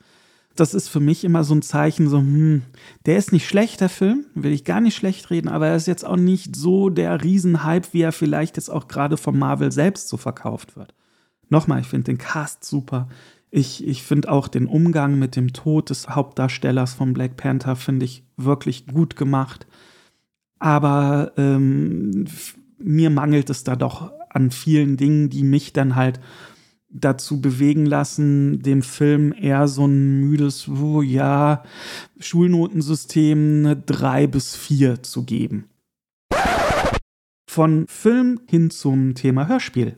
das 0.55 0.73
ist 0.73 0.87
für 0.87 0.99
mich 0.99 1.23
immer 1.23 1.43
so 1.43 1.53
ein 1.53 1.61
Zeichen, 1.61 2.07
so, 2.07 2.19
hm, 2.19 2.63
der 3.05 3.17
ist 3.17 3.31
nicht 3.31 3.47
schlecht, 3.47 3.81
der 3.81 3.89
Film, 3.89 4.25
will 4.33 4.53
ich 4.53 4.63
gar 4.63 4.81
nicht 4.81 4.95
schlecht 4.95 5.29
reden, 5.29 5.49
aber 5.49 5.67
er 5.67 5.75
ist 5.75 5.87
jetzt 5.87 6.05
auch 6.05 6.15
nicht 6.15 6.55
so 6.55 6.89
der 6.89 7.23
Riesenhype, 7.23 7.89
wie 7.91 8.01
er 8.01 8.11
vielleicht 8.11 8.57
jetzt 8.57 8.69
auch 8.69 8.87
gerade 8.87 9.17
von 9.17 9.37
Marvel 9.37 9.71
selbst 9.71 10.07
so 10.07 10.17
verkauft 10.17 10.77
wird. 10.77 10.93
Nochmal, 11.49 11.81
ich 11.81 11.87
finde 11.87 12.05
den 12.05 12.17
Cast 12.17 12.63
super. 12.63 13.07
Ich, 13.51 13.85
ich 13.85 14.03
finde 14.03 14.31
auch 14.31 14.47
den 14.47 14.65
Umgang 14.65 15.19
mit 15.19 15.35
dem 15.35 15.53
Tod 15.53 15.89
des 15.89 16.09
Hauptdarstellers 16.09 16.93
von 16.93 17.13
Black 17.13 17.37
Panther, 17.37 17.75
finde 17.75 18.05
ich 18.05 18.23
wirklich 18.37 18.87
gut 18.87 19.15
gemacht. 19.15 19.67
Aber 20.59 21.33
ähm, 21.37 22.25
mir 22.77 23.09
mangelt 23.09 23.49
es 23.49 23.63
da 23.63 23.75
doch 23.75 24.11
an 24.29 24.51
vielen 24.51 24.97
Dingen, 24.97 25.29
die 25.29 25.43
mich 25.43 25.73
dann 25.73 25.95
halt 25.95 26.19
dazu 26.99 27.41
bewegen 27.41 27.85
lassen, 27.85 28.61
dem 28.61 28.81
Film 28.81 29.33
eher 29.33 29.67
so 29.67 29.85
ein 29.85 30.19
müdes, 30.19 30.67
oh 30.67 31.01
ja, 31.01 31.63
Schulnotensystem 32.19 33.65
eine 33.65 33.75
3 33.75 34.27
bis 34.27 34.55
4 34.55 35.03
zu 35.03 35.23
geben. 35.23 35.65
Von 37.49 37.85
Film 37.87 38.41
hin 38.49 38.69
zum 38.69 39.15
Thema 39.15 39.47
Hörspiel. 39.47 39.97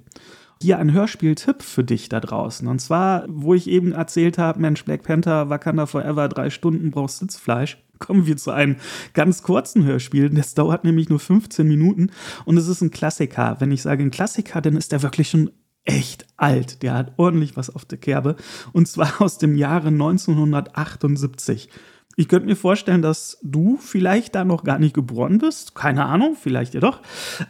Hier 0.62 0.80
ein 0.80 0.92
Hörspieltipp 0.92 1.62
für 1.62 1.84
dich 1.84 2.10
da 2.10 2.20
draußen. 2.20 2.68
Und 2.68 2.80
zwar, 2.80 3.26
wo 3.28 3.54
ich 3.54 3.68
eben 3.68 3.92
erzählt 3.92 4.40
habe, 4.40 4.60
Mensch, 4.60 4.84
Black 4.86 5.04
Panther, 5.04 5.50
Wakanda 5.50 5.86
Forever, 5.86 6.28
drei 6.30 6.50
Stunden 6.50 6.90
brauchst 6.90 7.20
Sitzfleisch 7.20 7.78
kommen 8.00 8.26
wir 8.26 8.38
zu 8.38 8.52
einem 8.52 8.78
ganz 9.14 9.44
kurzen 9.44 9.84
Hörspiel. 9.84 10.30
Das 10.30 10.54
dauert 10.54 10.84
nämlich 10.84 11.10
nur 11.10 11.20
15 11.20 11.68
Minuten 11.68 12.12
und 12.46 12.58
es 12.58 12.68
ist 12.68 12.82
ein 12.82 12.92
Klassiker. 12.92 13.58
Wenn 13.60 13.72
ich 13.72 13.82
sage 13.82 14.04
ein 14.04 14.12
Klassiker, 14.12 14.62
dann 14.62 14.78
ist 14.78 14.92
der 14.92 15.04
wirklich 15.04 15.30
schon 15.30 15.52
echt 15.88 16.28
alt. 16.38 16.84
Der 16.84 16.94
hat 16.94 17.14
ordentlich 17.18 17.58
was 17.58 17.70
auf 17.70 17.86
der 17.86 17.98
Kerbe. 17.98 18.36
Und 18.74 18.88
zwar 18.88 19.22
aus 19.22 19.38
dem 19.38 19.56
Jahre 19.56 19.88
1978. 19.88 21.70
Ich 22.20 22.28
könnte 22.28 22.48
mir 22.48 22.56
vorstellen, 22.56 23.04
dass 23.04 23.38
du 23.44 23.78
vielleicht 23.78 24.34
da 24.34 24.44
noch 24.44 24.64
gar 24.64 24.80
nicht 24.80 24.96
geboren 24.96 25.38
bist. 25.38 25.76
Keine 25.76 26.06
Ahnung, 26.06 26.36
vielleicht 26.36 26.74
ja 26.74 26.80
doch. 26.80 27.02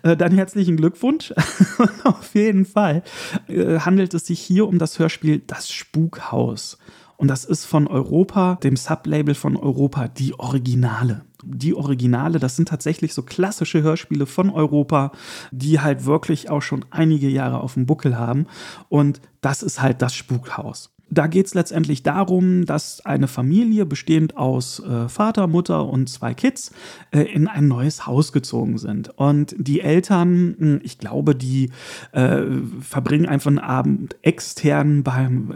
Äh, 0.03 0.17
dann 0.17 0.33
herzlichen 0.33 0.75
Glückwunsch. 0.75 1.33
auf 2.03 2.35
jeden 2.35 2.65
Fall 2.65 3.01
äh, 3.47 3.79
handelt 3.79 4.13
es 4.13 4.27
sich 4.27 4.41
hier 4.41 4.67
um 4.67 4.77
das 4.77 4.99
Hörspiel 4.99 5.39
Das 5.39 5.69
Spukhaus. 5.71 6.77
Und 7.15 7.29
das 7.29 7.45
ist 7.45 7.65
von 7.65 7.87
Europa, 7.87 8.59
dem 8.61 8.75
Sublabel 8.75 9.35
von 9.35 9.55
Europa, 9.55 10.09
die 10.09 10.37
Originale. 10.37 11.26
Die 11.43 11.73
Originale, 11.73 12.39
das 12.39 12.55
sind 12.55 12.69
tatsächlich 12.69 13.13
so 13.13 13.23
klassische 13.23 13.81
Hörspiele 13.81 14.25
von 14.25 14.49
Europa, 14.49 15.11
die 15.51 15.79
halt 15.79 16.05
wirklich 16.05 16.49
auch 16.49 16.61
schon 16.61 16.85
einige 16.89 17.29
Jahre 17.29 17.61
auf 17.61 17.75
dem 17.75 17.85
Buckel 17.85 18.17
haben. 18.17 18.47
Und 18.89 19.21
das 19.41 19.63
ist 19.63 19.81
halt 19.81 20.01
das 20.01 20.15
Spukhaus. 20.15 20.91
Da 21.09 21.27
geht 21.27 21.45
es 21.45 21.53
letztendlich 21.53 22.03
darum, 22.03 22.65
dass 22.65 23.05
eine 23.05 23.27
Familie 23.27 23.85
bestehend 23.85 24.35
aus 24.35 24.79
äh, 24.79 25.07
Vater, 25.07 25.47
Mutter 25.47 25.87
und 25.87 26.09
zwei 26.09 26.33
Kids 26.33 26.71
äh, 27.11 27.21
in 27.21 27.47
ein 27.47 27.67
neues 27.67 28.05
Haus 28.05 28.33
gezogen 28.33 28.77
sind. 28.77 29.17
Und 29.17 29.55
die 29.57 29.79
Eltern, 29.79 30.55
hm, 30.57 30.81
ich 30.83 30.97
glaube, 30.97 31.33
die 31.33 31.71
äh, 32.11 32.41
verbringen 32.81 33.25
einfach 33.25 33.47
einen 33.47 33.59
Abend 33.59 34.17
extern 34.21 35.03
beim 35.03 35.53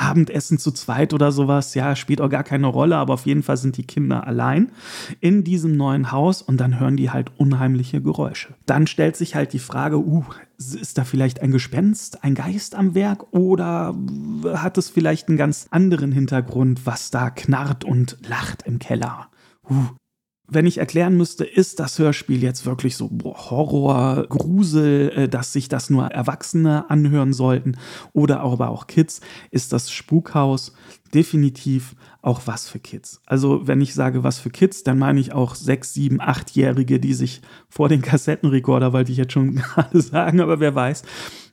Abendessen 0.00 0.58
zu 0.58 0.72
zweit 0.72 1.12
oder 1.12 1.30
sowas, 1.30 1.74
ja, 1.74 1.94
spielt 1.94 2.20
auch 2.20 2.30
gar 2.30 2.42
keine 2.42 2.66
Rolle, 2.66 2.96
aber 2.96 3.14
auf 3.14 3.26
jeden 3.26 3.42
Fall 3.42 3.56
sind 3.56 3.76
die 3.76 3.84
Kinder 3.84 4.26
allein 4.26 4.72
in 5.20 5.44
diesem 5.44 5.76
neuen 5.76 6.10
Haus 6.10 6.40
und 6.40 6.58
dann 6.58 6.80
hören 6.80 6.96
die 6.96 7.10
halt 7.10 7.30
unheimliche 7.38 8.00
Geräusche. 8.00 8.54
Dann 8.66 8.86
stellt 8.86 9.16
sich 9.16 9.34
halt 9.34 9.52
die 9.52 9.58
Frage, 9.58 9.98
uh, 9.98 10.24
ist 10.56 10.96
da 10.96 11.04
vielleicht 11.04 11.42
ein 11.42 11.50
Gespenst, 11.50 12.24
ein 12.24 12.34
Geist 12.34 12.74
am 12.74 12.94
Werk 12.94 13.32
oder 13.32 13.94
hat 14.54 14.78
es 14.78 14.88
vielleicht 14.88 15.28
einen 15.28 15.36
ganz 15.36 15.66
anderen 15.70 16.12
Hintergrund, 16.12 16.86
was 16.86 17.10
da 17.10 17.30
knarrt 17.30 17.84
und 17.84 18.16
lacht 18.26 18.62
im 18.62 18.78
Keller? 18.78 19.28
Uh, 19.68 19.84
wenn 20.50 20.66
ich 20.66 20.78
erklären 20.78 21.16
müsste, 21.16 21.44
ist 21.44 21.80
das 21.80 21.98
Hörspiel 21.98 22.42
jetzt 22.42 22.66
wirklich 22.66 22.96
so 22.96 23.10
Horror, 23.24 24.26
Grusel, 24.28 25.10
äh, 25.10 25.28
dass 25.28 25.52
sich 25.52 25.68
das 25.68 25.90
nur 25.90 26.06
Erwachsene 26.06 26.90
anhören 26.90 27.32
sollten 27.32 27.76
oder 28.12 28.40
aber 28.40 28.70
auch 28.70 28.86
Kids, 28.86 29.20
ist 29.50 29.72
das 29.72 29.90
Spukhaus 29.90 30.74
definitiv 31.14 31.94
auch 32.22 32.42
was 32.46 32.68
für 32.68 32.78
Kids. 32.78 33.20
Also 33.26 33.66
wenn 33.66 33.80
ich 33.80 33.94
sage 33.94 34.22
was 34.24 34.38
für 34.38 34.50
Kids, 34.50 34.84
dann 34.84 34.98
meine 34.98 35.20
ich 35.20 35.32
auch 35.32 35.54
sechs, 35.54 35.94
sieben, 35.94 36.20
achtjährige, 36.20 37.00
die 37.00 37.14
sich 37.14 37.40
vor 37.68 37.88
den 37.88 38.02
Kassettenrekorder, 38.02 38.92
wollte 38.92 39.12
ich 39.12 39.18
jetzt 39.18 39.32
schon 39.32 39.54
gerade 39.54 40.00
sagen, 40.00 40.40
aber 40.40 40.60
wer 40.60 40.74
weiß, 40.74 41.02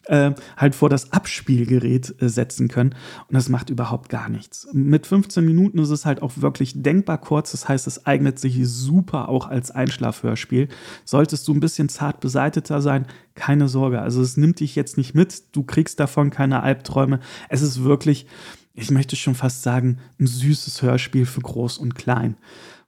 äh, 0.08 0.34
halt 0.56 0.76
vor 0.76 0.90
das 0.90 1.12
Abspielgerät 1.12 2.16
äh, 2.22 2.30
setzen 2.30 2.68
können. 2.68 2.96
Und 3.28 3.36
das 3.36 3.50
macht 3.50 3.70
überhaupt 3.70 4.10
gar 4.10 4.30
nichts. 4.30 4.68
Mit 4.74 5.08
15 5.08 5.44
Minuten 5.46 5.80
ist 5.80 5.90
es 5.90 6.06
halt 6.06 6.22
auch 6.22 6.34
wirklich 6.38 6.82
denkbar 6.82 7.20
kurz. 7.20 7.52
Das 7.52 7.68
heißt, 7.68 7.88
es 7.88 8.06
eignet 8.06 8.40
sich 8.40 8.60
super 8.68 9.30
auch 9.30 9.48
als 9.48 9.72
Einschlafhörspiel. 9.72 10.70
Solltest 11.06 11.48
du 11.48 11.54
ein 11.54 11.60
bisschen 11.60 11.90
zart 11.90 12.20
beseiteter 12.20 12.82
sein, 12.82 13.06
keine 13.36 13.68
Sorge. 13.68 14.02
Also 14.02 14.22
es 14.22 14.38
nimmt 14.38 14.60
dich 14.60 14.76
jetzt 14.76 14.98
nicht 14.98 15.16
mit. 15.16 15.56
Du 15.56 15.64
kriegst 15.64 16.00
davon 16.00 16.30
keine 16.30 16.64
Albträume. 16.64 17.20
Es 17.50 17.62
ist 17.62 17.84
wirklich, 17.84 18.28
ich 18.74 18.92
möchte 18.92 19.16
schon 19.16 19.36
fast 19.36 19.64
sagen, 19.64 20.00
ein 20.20 20.28
süßes 20.28 20.82
Hörspiel 20.82 21.26
für 21.26 21.42
groß 21.42 21.78
und 21.78 21.96
klein. 21.96 22.38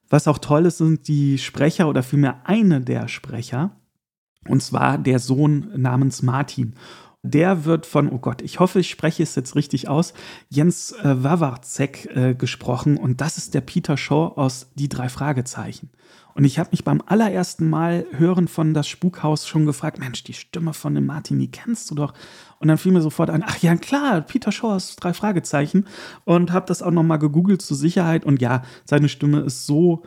Was 0.10 0.28
auch 0.28 0.40
toll 0.40 0.66
ist, 0.66 0.80
sind 0.80 1.08
die 1.08 1.38
Sprecher 1.38 1.88
oder 1.88 2.02
vielmehr 2.04 2.42
eine 2.46 2.82
der 2.82 3.08
Sprecher. 3.08 3.76
Und 4.48 4.64
zwar 4.64 4.98
der 4.98 5.20
Sohn 5.20 5.70
namens 5.76 6.24
Martin. 6.24 6.74
Der 7.24 7.66
wird 7.66 7.86
von, 7.86 8.10
oh 8.10 8.20
Gott, 8.20 8.42
ich 8.42 8.60
hoffe, 8.60 8.80
ich 8.80 8.90
spreche 8.90 9.24
es 9.24 9.36
jetzt 9.36 9.56
richtig 9.56 9.90
aus, 9.90 10.14
Jens 10.48 10.94
äh, 10.94 11.22
Wawarzek 11.22 12.16
äh, 12.16 12.34
gesprochen 12.34 12.98
und 12.98 13.20
das 13.20 13.38
ist 13.38 13.54
der 13.54 13.62
Peter 13.62 13.98
Shaw 13.98 14.34
aus 14.38 14.68
Die 14.76 14.88
drei 14.88 15.10
Fragezeichen. 15.10 15.90
Und 16.40 16.46
ich 16.46 16.58
habe 16.58 16.70
mich 16.72 16.86
beim 16.86 17.02
allerersten 17.06 17.70
Mal 17.70 18.06
hören 18.12 18.48
von 18.48 18.74
das 18.74 18.88
Spukhaus 18.88 19.46
schon 19.46 19.66
gefragt, 19.66 20.00
Mensch, 20.00 20.24
die 20.24 20.34
Stimme 20.34 20.74
von 20.74 20.96
dem 20.96 21.06
Martin, 21.06 21.38
die 21.38 21.52
kennst 21.52 21.92
du 21.92 21.96
doch. 21.96 22.14
Und 22.60 22.70
dann 22.70 22.78
fiel 22.78 22.94
mir 22.94 23.02
sofort 23.02 23.30
ein, 23.30 23.44
ach 23.46 23.58
ja, 23.58 23.76
klar, 23.76 24.22
Peter 24.22 24.54
Shaw 24.54 24.76
aus 24.76 24.96
drei 24.96 25.12
Fragezeichen. 25.14 25.86
Und 26.24 26.54
habe 26.54 26.68
das 26.68 26.82
auch 26.82 26.92
nochmal 26.92 27.20
gegoogelt 27.20 27.62
zur 27.62 27.76
Sicherheit. 27.76 28.24
Und 28.24 28.42
ja, 28.42 28.62
seine 28.86 29.10
Stimme 29.10 29.42
ist 29.42 29.66
so 29.66 30.04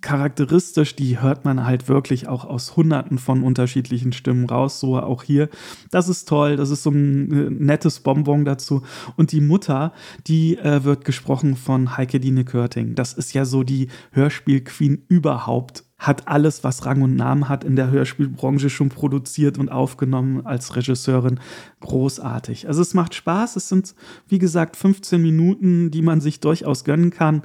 charakteristisch, 0.00 0.96
die 0.96 1.20
hört 1.20 1.44
man 1.44 1.64
halt 1.64 1.88
wirklich 1.88 2.28
auch 2.28 2.44
aus 2.44 2.76
hunderten 2.76 3.18
von 3.18 3.42
unterschiedlichen 3.42 4.12
Stimmen 4.12 4.46
raus, 4.46 4.80
so 4.80 4.98
auch 4.98 5.22
hier. 5.22 5.48
Das 5.90 6.08
ist 6.08 6.28
toll, 6.28 6.56
das 6.56 6.70
ist 6.70 6.82
so 6.82 6.90
ein 6.90 7.32
äh, 7.32 7.50
nettes 7.50 8.00
Bonbon 8.00 8.44
dazu. 8.44 8.82
Und 9.16 9.32
die 9.32 9.40
Mutter, 9.40 9.92
die 10.26 10.58
äh, 10.58 10.84
wird 10.84 11.04
gesprochen 11.04 11.56
von 11.56 11.96
Heike 11.96 12.20
Dine 12.20 12.44
Körting. 12.44 12.94
Das 12.94 13.12
ist 13.12 13.32
ja 13.32 13.44
so 13.44 13.62
die 13.62 13.88
Hörspiel-Queen 14.12 15.04
überhaupt 15.08 15.84
hat 15.98 16.28
alles, 16.28 16.62
was 16.62 16.86
Rang 16.86 17.02
und 17.02 17.16
Namen 17.16 17.48
hat, 17.48 17.64
in 17.64 17.74
der 17.74 17.90
Hörspielbranche 17.90 18.70
schon 18.70 18.88
produziert 18.88 19.58
und 19.58 19.68
aufgenommen 19.68 20.46
als 20.46 20.76
Regisseurin. 20.76 21.40
Großartig. 21.80 22.68
Also 22.68 22.82
es 22.82 22.94
macht 22.94 23.14
Spaß. 23.14 23.56
Es 23.56 23.68
sind, 23.68 23.94
wie 24.28 24.38
gesagt, 24.38 24.76
15 24.76 25.20
Minuten, 25.20 25.90
die 25.90 26.02
man 26.02 26.20
sich 26.20 26.38
durchaus 26.38 26.84
gönnen 26.84 27.10
kann. 27.10 27.42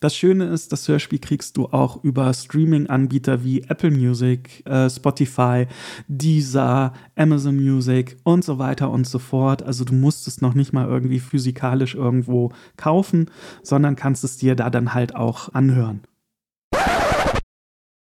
Das 0.00 0.16
Schöne 0.16 0.46
ist, 0.46 0.72
das 0.72 0.88
Hörspiel 0.88 1.18
kriegst 1.18 1.58
du 1.58 1.66
auch 1.66 2.02
über 2.02 2.32
Streaming-Anbieter 2.32 3.44
wie 3.44 3.60
Apple 3.60 3.90
Music, 3.90 4.66
äh, 4.66 4.88
Spotify, 4.88 5.66
Deezer, 6.08 6.94
Amazon 7.16 7.56
Music 7.56 8.16
und 8.22 8.42
so 8.42 8.58
weiter 8.58 8.90
und 8.90 9.06
so 9.06 9.18
fort. 9.18 9.62
Also 9.62 9.84
du 9.84 9.92
musst 9.92 10.26
es 10.26 10.40
noch 10.40 10.54
nicht 10.54 10.72
mal 10.72 10.88
irgendwie 10.88 11.20
physikalisch 11.20 11.94
irgendwo 11.94 12.50
kaufen, 12.78 13.30
sondern 13.62 13.94
kannst 13.94 14.24
es 14.24 14.38
dir 14.38 14.56
da 14.56 14.70
dann 14.70 14.94
halt 14.94 15.14
auch 15.14 15.52
anhören. 15.52 16.00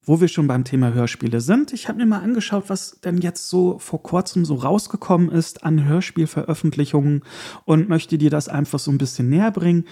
Wo 0.08 0.22
wir 0.22 0.28
schon 0.28 0.46
beim 0.46 0.64
Thema 0.64 0.94
Hörspiele 0.94 1.42
sind, 1.42 1.74
ich 1.74 1.88
habe 1.88 1.98
mir 1.98 2.06
mal 2.06 2.20
angeschaut, 2.20 2.66
was 2.68 3.00
denn 3.02 3.18
jetzt 3.18 3.50
so 3.50 3.80
vor 3.80 4.04
kurzem 4.04 4.46
so 4.46 4.54
rausgekommen 4.54 5.32
ist 5.32 5.64
an 5.64 5.84
Hörspielveröffentlichungen 5.84 7.24
und 7.66 7.90
möchte 7.90 8.20
dir 8.20 8.30
das 8.30 8.48
einfach 8.48 8.78
so 8.78 8.92
ein 8.92 9.00
bisschen 9.00 9.30
näher 9.30 9.50
bringen. 9.50 9.86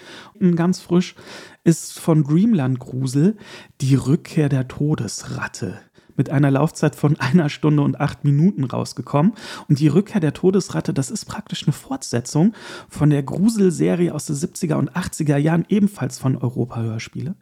Ganz 0.56 0.82
frisch 0.82 1.16
ist 1.64 2.00
von 2.00 2.24
Dreamland 2.24 2.78
Grusel 2.78 3.38
die 3.82 3.96
Rückkehr 3.96 4.50
der 4.50 4.68
Todesratte 4.68 5.80
mit 6.16 6.30
einer 6.30 6.52
Laufzeit 6.52 6.96
von 6.96 7.16
einer 7.20 7.50
Stunde 7.50 7.82
und 7.82 8.00
acht 8.00 8.24
Minuten 8.24 8.66
rausgekommen. 8.66 9.34
Und 9.68 9.80
die 9.80 9.88
Rückkehr 9.88 10.22
der 10.22 10.34
Todesratte, 10.34 10.94
das 10.94 11.10
ist 11.10 11.26
praktisch 11.26 11.64
eine 11.64 11.74
Fortsetzung 11.74 12.54
von 12.88 13.10
der 13.10 13.24
Gruselserie 13.24 14.14
aus 14.14 14.28
den 14.28 14.36
70er 14.36 14.76
und 14.76 14.92
80er 14.92 15.38
Jahren, 15.38 15.66
ebenfalls 15.70 16.20
von 16.20 16.38
Europa 16.38 16.82
Hörspiele 16.82 17.36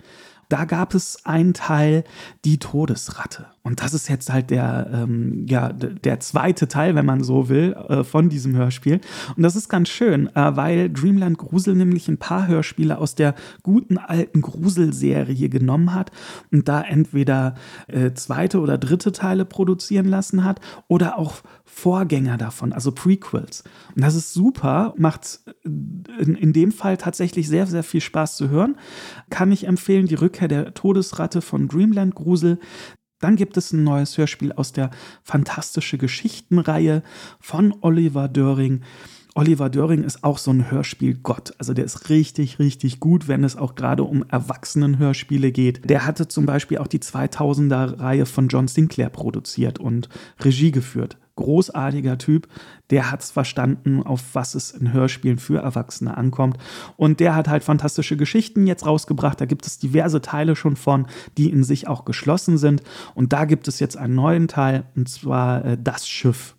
da 0.52 0.66
gab 0.66 0.94
es 0.94 1.26
einen 1.26 1.54
Teil, 1.54 2.04
die 2.44 2.58
Todesratte. 2.58 3.48
Und 3.64 3.82
das 3.82 3.94
ist 3.94 4.10
jetzt 4.10 4.32
halt 4.32 4.50
der, 4.50 4.90
ähm, 4.92 5.46
ja, 5.48 5.72
der 5.72 6.20
zweite 6.20 6.68
Teil, 6.68 6.96
wenn 6.96 7.06
man 7.06 7.24
so 7.24 7.48
will, 7.48 7.74
äh, 7.90 8.04
von 8.04 8.28
diesem 8.28 8.56
Hörspiel. 8.56 9.00
Und 9.36 9.44
das 9.44 9.56
ist 9.56 9.70
ganz 9.70 9.90
schön, 9.90 10.28
äh, 10.36 10.56
weil 10.56 10.90
Dreamland 10.90 11.38
Grusel 11.38 11.76
nämlich 11.76 12.08
ein 12.08 12.18
paar 12.18 12.48
Hörspiele 12.48 12.98
aus 12.98 13.14
der 13.14 13.36
guten 13.62 13.98
alten 13.98 14.42
Gruselserie 14.42 15.48
genommen 15.50 15.94
hat 15.94 16.12
und 16.52 16.68
da 16.68 16.82
entweder 16.82 17.56
äh, 17.88 18.14
zweite 18.14 18.60
oder 18.60 18.80
dritte 18.80 19.12
Teile 19.12 19.46
produzieren 19.46 20.08
lassen 20.08 20.44
hat 20.44 20.60
oder 20.88 21.20
auch 21.20 21.44
Vorgänger 21.74 22.38
davon, 22.38 22.74
also 22.74 22.92
Prequels. 22.92 23.64
Und 23.96 24.04
das 24.04 24.14
ist 24.14 24.34
super, 24.34 24.94
macht 24.98 25.40
in, 25.64 26.36
in 26.36 26.52
dem 26.52 26.72
Fall 26.72 26.98
tatsächlich 26.98 27.48
sehr, 27.48 27.66
sehr 27.66 27.84
viel 27.84 28.02
Spaß 28.02 28.36
zu 28.36 28.50
hören. 28.50 28.76
Kann 29.30 29.52
ich 29.54 29.68
empfehlen, 29.68 30.06
die 30.06 30.16
Rückkehr 30.16 30.41
der 30.48 30.74
Todesratte 30.74 31.42
von 31.42 31.68
Dreamland 31.68 32.16
Grusel. 32.16 32.60
Dann 33.20 33.36
gibt 33.36 33.56
es 33.58 33.72
ein 33.72 33.84
neues 33.84 34.18
Hörspiel 34.18 34.52
aus 34.52 34.74
der 34.74 34.90
Fantastische 35.24 35.98
Geschichtenreihe 35.98 37.04
von 37.40 37.74
Oliver 37.82 38.28
Döring. 38.28 38.82
Oliver 39.34 39.70
Döring 39.70 40.04
ist 40.04 40.26
auch 40.26 40.38
so 40.38 40.52
ein 40.52 40.70
Hörspielgott. 40.70 41.54
Also 41.58 41.74
der 41.74 41.86
ist 41.86 42.10
richtig, 42.10 42.60
richtig 42.60 43.00
gut, 43.00 43.28
wenn 43.30 43.46
es 43.46 43.56
auch 43.56 43.76
gerade 43.76 44.04
um 44.04 44.26
Erwachsenenhörspiele 44.28 45.52
geht. 45.52 45.90
Der 45.90 46.06
hatte 46.06 46.28
zum 46.28 46.46
Beispiel 46.46 46.80
auch 46.80 46.88
die 46.88 47.00
2000er-Reihe 47.00 48.26
von 48.26 48.50
John 48.50 48.68
Sinclair 48.68 49.10
produziert 49.10 49.80
und 49.80 50.10
Regie 50.42 50.72
geführt 50.72 51.18
großartiger 51.42 52.18
Typ, 52.18 52.48
der 52.90 53.12
hat 53.12 53.22
es 53.22 53.32
verstanden, 53.32 54.04
auf 54.04 54.22
was 54.34 54.54
es 54.54 54.72
in 54.72 54.94
Hörspielen 54.94 55.40
für 55.40 55.62
Erwachsene 55.62 56.16
ankommt. 56.16 56.58
Und 56.98 57.20
der 57.20 57.36
hat 57.36 57.48
halt 57.48 57.64
fantastische 57.64 58.18
Geschichten 58.18 58.68
jetzt 58.68 58.86
rausgebracht. 58.86 59.42
Da 59.42 59.46
gibt 59.46 59.66
es 59.66 59.80
diverse 59.80 60.22
Teile 60.22 60.56
schon 60.56 60.76
von, 60.76 61.08
die 61.38 61.50
in 61.50 61.64
sich 61.64 61.88
auch 61.88 62.06
geschlossen 62.06 62.58
sind. 62.58 62.84
Und 63.16 63.34
da 63.34 63.46
gibt 63.46 63.68
es 63.68 63.80
jetzt 63.80 63.98
einen 63.98 64.16
neuen 64.16 64.48
Teil, 64.48 64.84
und 64.96 65.10
zwar 65.10 65.66
äh, 65.66 65.78
Das 65.82 66.08
Schiff. 66.08 66.56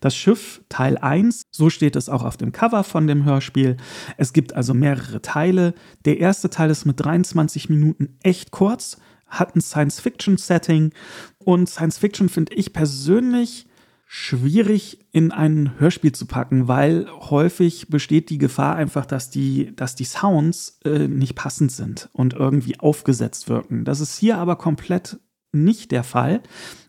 Das 0.00 0.14
Schiff 0.14 0.62
Teil 0.68 0.96
1, 0.98 1.42
so 1.50 1.70
steht 1.70 1.96
es 1.96 2.08
auch 2.08 2.22
auf 2.22 2.36
dem 2.36 2.52
Cover 2.52 2.84
von 2.84 3.06
dem 3.06 3.24
Hörspiel. 3.24 3.76
Es 4.16 4.32
gibt 4.32 4.54
also 4.54 4.74
mehrere 4.74 5.22
Teile. 5.22 5.74
Der 6.04 6.18
erste 6.18 6.50
Teil 6.50 6.70
ist 6.70 6.84
mit 6.84 7.00
23 7.00 7.68
Minuten 7.68 8.16
echt 8.22 8.50
kurz, 8.50 8.98
hat 9.26 9.56
ein 9.56 9.60
Science-Fiction-Setting 9.60 10.92
und 11.38 11.68
Science-Fiction 11.68 12.28
finde 12.28 12.54
ich 12.54 12.72
persönlich 12.72 13.67
schwierig 14.10 15.06
in 15.12 15.32
ein 15.32 15.78
Hörspiel 15.78 16.12
zu 16.12 16.24
packen, 16.24 16.66
weil 16.66 17.06
häufig 17.10 17.88
besteht 17.90 18.30
die 18.30 18.38
Gefahr 18.38 18.74
einfach, 18.74 19.04
dass 19.04 19.28
die, 19.28 19.76
dass 19.76 19.96
die 19.96 20.04
Sounds 20.04 20.80
äh, 20.86 21.06
nicht 21.08 21.34
passend 21.34 21.72
sind 21.72 22.08
und 22.14 22.32
irgendwie 22.32 22.80
aufgesetzt 22.80 23.50
wirken. 23.50 23.84
Das 23.84 24.00
ist 24.00 24.16
hier 24.18 24.38
aber 24.38 24.56
komplett 24.56 25.18
nicht 25.52 25.90
der 25.92 26.04
Fall, 26.04 26.42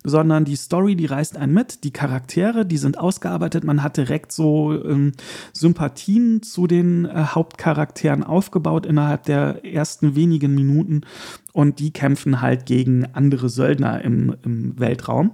sondern 0.05 0.45
die 0.45 0.55
Story, 0.55 0.95
die 0.95 1.07
reißt 1.07 1.35
einen 1.35 1.53
mit, 1.53 1.83
die 1.83 1.91
Charaktere, 1.91 2.65
die 2.65 2.77
sind 2.77 2.97
ausgearbeitet, 2.97 3.65
man 3.65 3.83
hat 3.83 3.97
direkt 3.97 4.31
so 4.31 4.73
ähm, 4.85 5.11
Sympathien 5.51 6.41
zu 6.41 6.67
den 6.67 7.03
äh, 7.03 7.25
Hauptcharakteren 7.25 8.23
aufgebaut 8.23 8.85
innerhalb 8.85 9.23
der 9.23 9.65
ersten 9.65 10.15
wenigen 10.15 10.55
Minuten 10.55 11.01
und 11.51 11.79
die 11.79 11.91
kämpfen 11.91 12.39
halt 12.39 12.65
gegen 12.65 13.13
andere 13.13 13.49
Söldner 13.49 14.01
im, 14.03 14.37
im 14.43 14.79
Weltraum. 14.79 15.31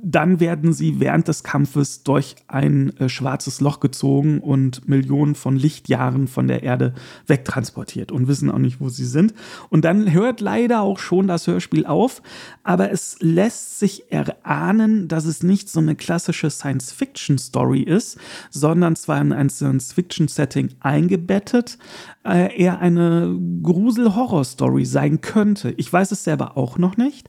Dann 0.00 0.38
werden 0.38 0.72
sie 0.72 1.00
während 1.00 1.26
des 1.26 1.42
Kampfes 1.42 2.04
durch 2.04 2.36
ein 2.46 2.96
äh, 2.98 3.08
schwarzes 3.08 3.60
Loch 3.60 3.80
gezogen 3.80 4.38
und 4.38 4.88
Millionen 4.88 5.34
von 5.34 5.56
Lichtjahren 5.56 6.28
von 6.28 6.46
der 6.46 6.62
Erde 6.62 6.94
wegtransportiert 7.26 8.12
und 8.12 8.28
wissen 8.28 8.48
auch 8.48 8.58
nicht, 8.58 8.80
wo 8.80 8.90
sie 8.90 9.04
sind. 9.04 9.34
Und 9.70 9.84
dann 9.84 10.12
hört 10.12 10.40
leider 10.40 10.82
auch 10.82 11.00
schon 11.00 11.26
das 11.26 11.48
Hörspiel 11.48 11.84
auf, 11.84 12.22
aber 12.62 12.92
es 12.92 13.16
lässt 13.18 13.80
sich 13.80 14.12
erahnen, 14.12 15.08
dass 15.08 15.24
es 15.24 15.42
nicht 15.42 15.68
so 15.68 15.80
eine 15.80 15.96
klassische 15.96 16.48
Science-Fiction-Story 16.48 17.82
ist, 17.82 18.18
sondern 18.50 18.94
zwar 18.94 19.20
in 19.20 19.32
ein 19.32 19.50
Science-Fiction-Setting 19.50 20.74
eingebettet, 20.78 21.76
äh, 22.24 22.56
eher 22.56 22.78
eine 22.78 23.36
Grusel-Horror-Story 23.62 24.84
sein 24.84 25.20
könnte. 25.20 25.74
Ich 25.76 25.92
weiß 25.92 26.12
es 26.12 26.22
selber 26.22 26.56
auch 26.56 26.78
noch 26.78 26.96
nicht, 26.96 27.28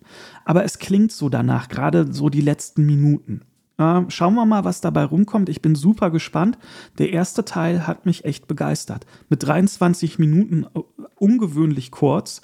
aber 0.50 0.64
es 0.64 0.80
klingt 0.80 1.12
so 1.12 1.30
danach, 1.30 1.68
gerade 1.68 2.12
so 2.12 2.28
die 2.28 2.42
letzten 2.42 2.84
Minuten. 2.84 3.42
Äh, 3.78 4.02
schauen 4.08 4.34
wir 4.34 4.48
mal, 4.48 4.64
was 4.64 4.82
dabei 4.82 5.04
rumkommt. 5.04 5.48
Ich 5.48 5.62
bin 5.62 5.76
super 5.76 6.10
gespannt. 6.10 6.58
Der 6.98 7.14
erste 7.14 7.46
Teil 7.46 7.86
hat 7.86 8.08
mich 8.08 8.26
echt 8.26 8.48
begeistert. 8.48 9.06
Mit 9.30 9.46
23 9.46 10.18
Minuten 10.18 10.66
äh, 10.74 10.80
ungewöhnlich 11.18 11.92
kurz. 11.92 12.42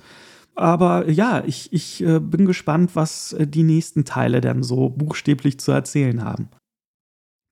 Aber 0.54 1.10
ja, 1.10 1.44
ich, 1.48 1.74
ich 1.74 2.04
äh, 2.04 2.20
bin 2.20 2.46
gespannt, 2.46 2.92
was 2.94 3.34
äh, 3.34 3.48
die 3.48 3.64
nächsten 3.64 4.06
Teile 4.06 4.40
dann 4.40 4.62
so 4.62 4.90
buchstäblich 4.90 5.60
zu 5.60 5.72
erzählen 5.72 6.24
haben. 6.24 6.50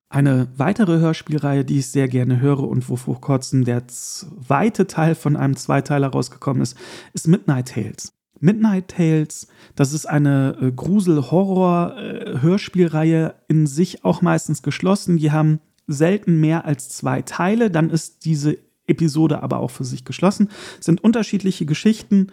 Eine 0.09 0.49
weitere 0.55 0.99
Hörspielreihe, 0.99 1.65
die 1.65 1.79
ich 1.79 1.87
sehr 1.87 2.07
gerne 2.07 2.41
höre 2.41 2.67
und 2.69 2.87
wo 2.89 2.95
vor 2.95 3.19
kurzem 3.19 3.65
der 3.65 3.87
zweite 3.87 4.85
Teil 4.85 5.15
von 5.15 5.35
einem 5.35 5.55
Zweiteiler 5.55 6.09
rausgekommen 6.09 6.61
ist, 6.61 6.77
ist 7.13 7.27
Midnight 7.27 7.69
Tales. 7.69 8.13
Midnight 8.39 8.89
Tales, 8.89 9.47
das 9.75 9.93
ist 9.93 10.05
eine 10.05 10.57
äh, 10.61 10.71
Grusel-Horror-Hörspielreihe 10.71 13.27
äh, 13.27 13.33
in 13.47 13.67
sich 13.67 14.03
auch 14.03 14.21
meistens 14.21 14.63
geschlossen. 14.63 15.17
Die 15.17 15.31
haben 15.31 15.59
selten 15.87 16.39
mehr 16.39 16.65
als 16.65 16.89
zwei 16.89 17.21
Teile. 17.21 17.71
Dann 17.71 17.89
ist 17.89 18.25
diese 18.25 18.57
Episode 18.85 19.41
aber 19.41 19.59
auch 19.59 19.71
für 19.71 19.85
sich 19.85 20.03
geschlossen. 20.03 20.49
Es 20.79 20.85
sind 20.85 21.03
unterschiedliche 21.03 21.65
Geschichten 21.65 22.27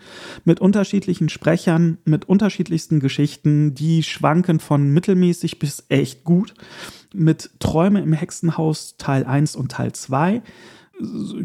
mit 0.44 0.60
unterschiedlichen 0.60 1.28
Sprechern, 1.28 1.98
mit 2.04 2.28
unterschiedlichsten 2.28 2.98
Geschichten, 2.98 3.74
die 3.74 4.02
schwanken 4.02 4.58
von 4.58 4.90
mittelmäßig 4.90 5.58
bis 5.58 5.84
echt 5.88 6.24
gut. 6.24 6.54
Mit 7.14 7.50
Träume 7.60 8.00
im 8.00 8.12
Hexenhaus 8.12 8.96
Teil 8.96 9.24
1 9.24 9.56
und 9.56 9.72
Teil 9.72 9.92
2 9.92 10.42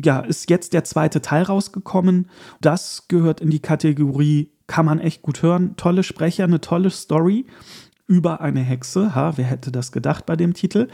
ja, 0.03 0.19
ist 0.19 0.49
jetzt 0.49 0.73
der 0.73 0.83
zweite 0.83 1.21
Teil 1.21 1.43
rausgekommen. 1.43 2.29
Das 2.61 3.07
gehört 3.07 3.41
in 3.41 3.49
die 3.49 3.61
Kategorie 3.61 4.51
kann 4.67 4.85
man 4.85 4.99
echt 4.99 5.21
gut 5.21 5.41
hören. 5.41 5.75
Tolle 5.77 6.03
Sprecher, 6.03 6.43
eine 6.43 6.61
tolle 6.61 6.89
Story 6.89 7.45
über 8.07 8.41
eine 8.41 8.61
Hexe. 8.61 9.15
Ha, 9.15 9.33
wer 9.37 9.45
hätte 9.45 9.71
das 9.71 9.91
gedacht 9.91 10.25
bei 10.25 10.35
dem 10.35 10.53
Titel? 10.53 10.87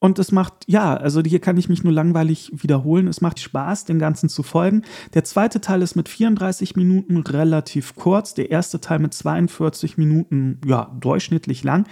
Und 0.00 0.20
es 0.20 0.30
macht, 0.30 0.54
ja, 0.68 0.96
also 0.96 1.20
hier 1.22 1.40
kann 1.40 1.56
ich 1.56 1.68
mich 1.68 1.82
nur 1.82 1.92
langweilig 1.92 2.52
wiederholen. 2.54 3.08
Es 3.08 3.20
macht 3.20 3.40
Spaß, 3.40 3.84
dem 3.84 3.98
Ganzen 3.98 4.28
zu 4.28 4.44
folgen. 4.44 4.82
Der 5.14 5.24
zweite 5.24 5.60
Teil 5.60 5.82
ist 5.82 5.96
mit 5.96 6.08
34 6.08 6.76
Minuten 6.76 7.16
relativ 7.16 7.96
kurz. 7.96 8.34
Der 8.34 8.50
erste 8.50 8.80
Teil 8.80 9.00
mit 9.00 9.12
42 9.12 9.98
Minuten, 9.98 10.60
ja, 10.64 10.96
durchschnittlich 11.00 11.64
lang. 11.64 11.84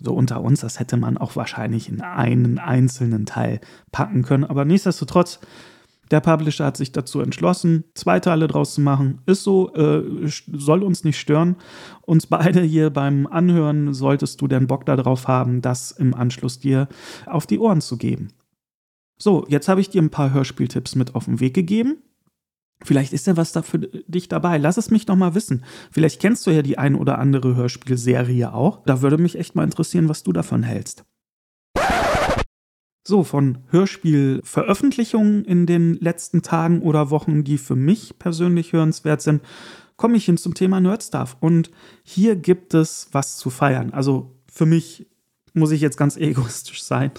So 0.00 0.14
unter 0.14 0.40
uns, 0.40 0.60
das 0.60 0.78
hätte 0.78 0.96
man 0.96 1.18
auch 1.18 1.34
wahrscheinlich 1.34 1.88
in 1.88 2.00
einen 2.00 2.58
einzelnen 2.58 3.26
Teil 3.26 3.60
packen 3.90 4.22
können. 4.22 4.44
Aber 4.44 4.64
nichtsdestotrotz, 4.64 5.40
der 6.10 6.20
Publisher 6.20 6.64
hat 6.64 6.76
sich 6.76 6.92
dazu 6.92 7.20
entschlossen, 7.20 7.84
zwei 7.94 8.20
Teile 8.20 8.46
draus 8.46 8.74
zu 8.74 8.80
machen. 8.80 9.20
Ist 9.26 9.42
so, 9.42 9.74
äh, 9.74 10.02
soll 10.52 10.82
uns 10.82 11.04
nicht 11.04 11.18
stören. 11.18 11.56
Uns 12.02 12.26
beide 12.26 12.62
hier 12.62 12.90
beim 12.90 13.26
Anhören 13.26 13.92
solltest 13.92 14.40
du 14.40 14.48
denn 14.48 14.66
Bock 14.66 14.86
darauf 14.86 15.28
haben, 15.28 15.60
das 15.60 15.90
im 15.90 16.14
Anschluss 16.14 16.60
dir 16.60 16.88
auf 17.26 17.46
die 17.46 17.58
Ohren 17.58 17.80
zu 17.80 17.98
geben. 17.98 18.28
So, 19.18 19.44
jetzt 19.48 19.68
habe 19.68 19.80
ich 19.80 19.90
dir 19.90 20.00
ein 20.00 20.10
paar 20.10 20.32
Hörspieltipps 20.32 20.94
mit 20.94 21.14
auf 21.14 21.24
den 21.24 21.40
Weg 21.40 21.54
gegeben. 21.54 21.98
Vielleicht 22.84 23.12
ist 23.12 23.26
ja 23.26 23.36
was 23.36 23.52
da 23.52 23.62
für 23.62 23.78
dich 23.78 24.28
dabei. 24.28 24.56
Lass 24.58 24.76
es 24.76 24.90
mich 24.90 25.06
doch 25.06 25.16
mal 25.16 25.34
wissen. 25.34 25.64
Vielleicht 25.90 26.20
kennst 26.20 26.46
du 26.46 26.50
ja 26.50 26.62
die 26.62 26.78
ein 26.78 26.94
oder 26.94 27.18
andere 27.18 27.56
Hörspielserie 27.56 28.52
auch. 28.52 28.84
Da 28.86 29.02
würde 29.02 29.18
mich 29.18 29.38
echt 29.38 29.54
mal 29.54 29.64
interessieren, 29.64 30.08
was 30.08 30.22
du 30.22 30.32
davon 30.32 30.62
hältst. 30.62 31.04
So, 33.06 33.24
von 33.24 33.58
Hörspielveröffentlichungen 33.70 35.44
in 35.44 35.64
den 35.64 35.94
letzten 35.94 36.42
Tagen 36.42 36.82
oder 36.82 37.10
Wochen, 37.10 37.42
die 37.42 37.56
für 37.56 37.74
mich 37.74 38.18
persönlich 38.18 38.74
hörenswert 38.74 39.22
sind, 39.22 39.42
komme 39.96 40.18
ich 40.18 40.26
hin 40.26 40.36
zum 40.36 40.54
Thema 40.54 40.78
Nerdstuff. 40.80 41.36
Und 41.40 41.70
hier 42.02 42.36
gibt 42.36 42.74
es 42.74 43.08
was 43.12 43.38
zu 43.38 43.50
feiern. 43.50 43.92
Also 43.92 44.36
für 44.52 44.66
mich 44.66 45.06
muss 45.54 45.70
ich 45.70 45.80
jetzt 45.80 45.96
ganz 45.96 46.16
egoistisch 46.16 46.82
sein. 46.82 47.10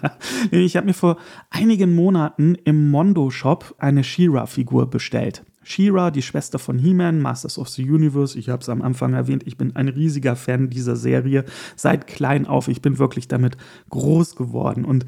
ich 0.50 0.76
habe 0.76 0.86
mir 0.86 0.94
vor 0.94 1.16
einigen 1.50 1.94
Monaten 1.94 2.54
im 2.64 2.90
Mondo-Shop 2.90 3.74
eine 3.78 4.04
She-Ra-Figur 4.04 4.90
bestellt. 4.90 5.44
She-Ra, 5.64 6.10
die 6.10 6.22
Schwester 6.22 6.58
von 6.58 6.78
He-Man, 6.78 7.20
Masters 7.20 7.58
of 7.58 7.68
the 7.68 7.90
Universe. 7.90 8.38
Ich 8.38 8.48
habe 8.48 8.60
es 8.60 8.68
am 8.68 8.82
Anfang 8.82 9.14
erwähnt, 9.14 9.44
ich 9.46 9.56
bin 9.56 9.74
ein 9.74 9.88
riesiger 9.88 10.36
Fan 10.36 10.70
dieser 10.70 10.94
Serie. 10.94 11.44
Seit 11.74 12.06
klein 12.06 12.46
auf, 12.46 12.68
ich 12.68 12.82
bin 12.82 12.98
wirklich 12.98 13.28
damit 13.28 13.56
groß 13.90 14.36
geworden. 14.36 14.84
Und 14.84 15.06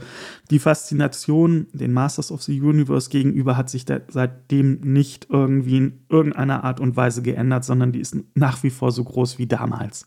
die 0.51 0.59
Faszination 0.59 1.67
den 1.73 1.93
Masters 1.93 2.33
of 2.33 2.43
the 2.43 2.61
Universe 2.61 3.11
gegenüber 3.11 3.57
hat 3.57 3.71
sich 3.71 3.85
seitdem 4.09 4.81
nicht 4.81 5.29
irgendwie 5.31 5.77
in 5.77 6.01
irgendeiner 6.09 6.65
Art 6.65 6.81
und 6.81 6.97
Weise 6.97 7.23
geändert, 7.23 7.65
sondern 7.65 7.93
die 7.93 8.01
ist 8.01 8.17
nach 8.35 8.63
wie 8.63 8.71
vor 8.71 8.91
so 8.93 9.05
groß 9.05 9.39
wie 9.39 9.47
damals. 9.47 10.07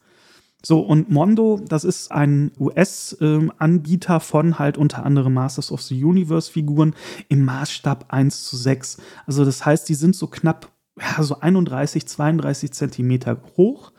So, 0.61 0.81
und 0.81 1.09
Mondo, 1.09 1.61
das 1.65 1.85
ist 1.85 2.11
ein 2.11 2.51
US-Anbieter 2.59 4.15
ähm, 4.15 4.21
von 4.21 4.59
halt 4.59 4.77
unter 4.77 5.05
anderem 5.05 5.33
Masters 5.33 5.71
of 5.71 5.81
the 5.81 6.03
Universe-Figuren 6.03 6.95
im 7.29 7.45
Maßstab 7.45 8.05
1 8.09 8.43
zu 8.43 8.57
6. 8.57 8.97
Also 9.25 9.45
das 9.45 9.65
heißt, 9.65 9.87
die 9.87 9.95
sind 9.95 10.17
so 10.17 10.27
knapp, 10.27 10.69
ja, 10.99 11.23
so 11.23 11.39
31, 11.39 12.05
32 12.05 12.73
Zentimeter 12.73 13.41
hoch. 13.55 13.93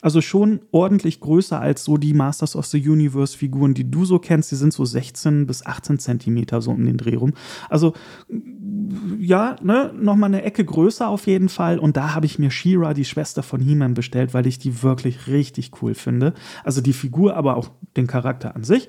Also 0.00 0.20
schon 0.20 0.60
ordentlich 0.70 1.20
größer 1.20 1.60
als 1.60 1.84
so 1.84 1.96
die 1.96 2.14
Masters 2.14 2.56
of 2.56 2.66
the 2.66 2.88
Universe 2.88 3.36
Figuren, 3.36 3.74
die 3.74 3.90
du 3.90 4.04
so 4.04 4.18
kennst. 4.18 4.50
Die 4.52 4.56
sind 4.56 4.72
so 4.72 4.84
16 4.84 5.46
bis 5.46 5.64
18 5.64 5.98
Zentimeter 5.98 6.60
so 6.60 6.70
um 6.70 6.84
den 6.84 6.96
Dreh 6.96 7.16
rum. 7.16 7.32
Also 7.68 7.94
ja, 9.18 9.56
ne, 9.62 9.92
nochmal 9.98 10.28
eine 10.28 10.42
Ecke 10.42 10.64
größer 10.64 11.08
auf 11.08 11.26
jeden 11.26 11.48
Fall. 11.48 11.78
Und 11.78 11.96
da 11.96 12.14
habe 12.14 12.26
ich 12.26 12.38
mir 12.38 12.50
She-Ra, 12.50 12.94
die 12.94 13.04
Schwester 13.04 13.42
von 13.42 13.60
He-Man, 13.60 13.94
bestellt, 13.94 14.34
weil 14.34 14.46
ich 14.46 14.58
die 14.58 14.82
wirklich 14.82 15.26
richtig 15.26 15.82
cool 15.82 15.94
finde. 15.94 16.34
Also 16.64 16.80
die 16.80 16.92
Figur, 16.92 17.36
aber 17.36 17.56
auch 17.56 17.70
den 17.96 18.06
Charakter 18.06 18.54
an 18.54 18.64
sich. 18.64 18.88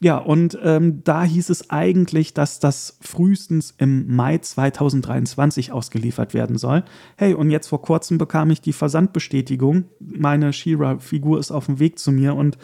Ja, 0.00 0.18
und 0.18 0.58
ähm, 0.62 1.02
da 1.04 1.24
hieß 1.24 1.50
es 1.50 1.70
eigentlich, 1.70 2.34
dass 2.34 2.60
das 2.60 2.98
frühestens 3.00 3.74
im 3.78 4.14
Mai 4.14 4.38
2023 4.38 5.72
ausgeliefert 5.72 6.34
werden 6.34 6.58
soll. 6.58 6.84
Hey, 7.16 7.34
und 7.34 7.50
jetzt 7.50 7.68
vor 7.68 7.82
kurzem 7.82 8.18
bekam 8.18 8.50
ich 8.50 8.60
die 8.60 8.72
Versandbestätigung. 8.72 9.84
Meine 10.00 10.49
She-Ra-Figur 10.52 11.38
ist 11.38 11.50
auf 11.50 11.66
dem 11.66 11.78
Weg 11.78 11.98
zu 11.98 12.12
mir 12.12 12.34
und 12.34 12.58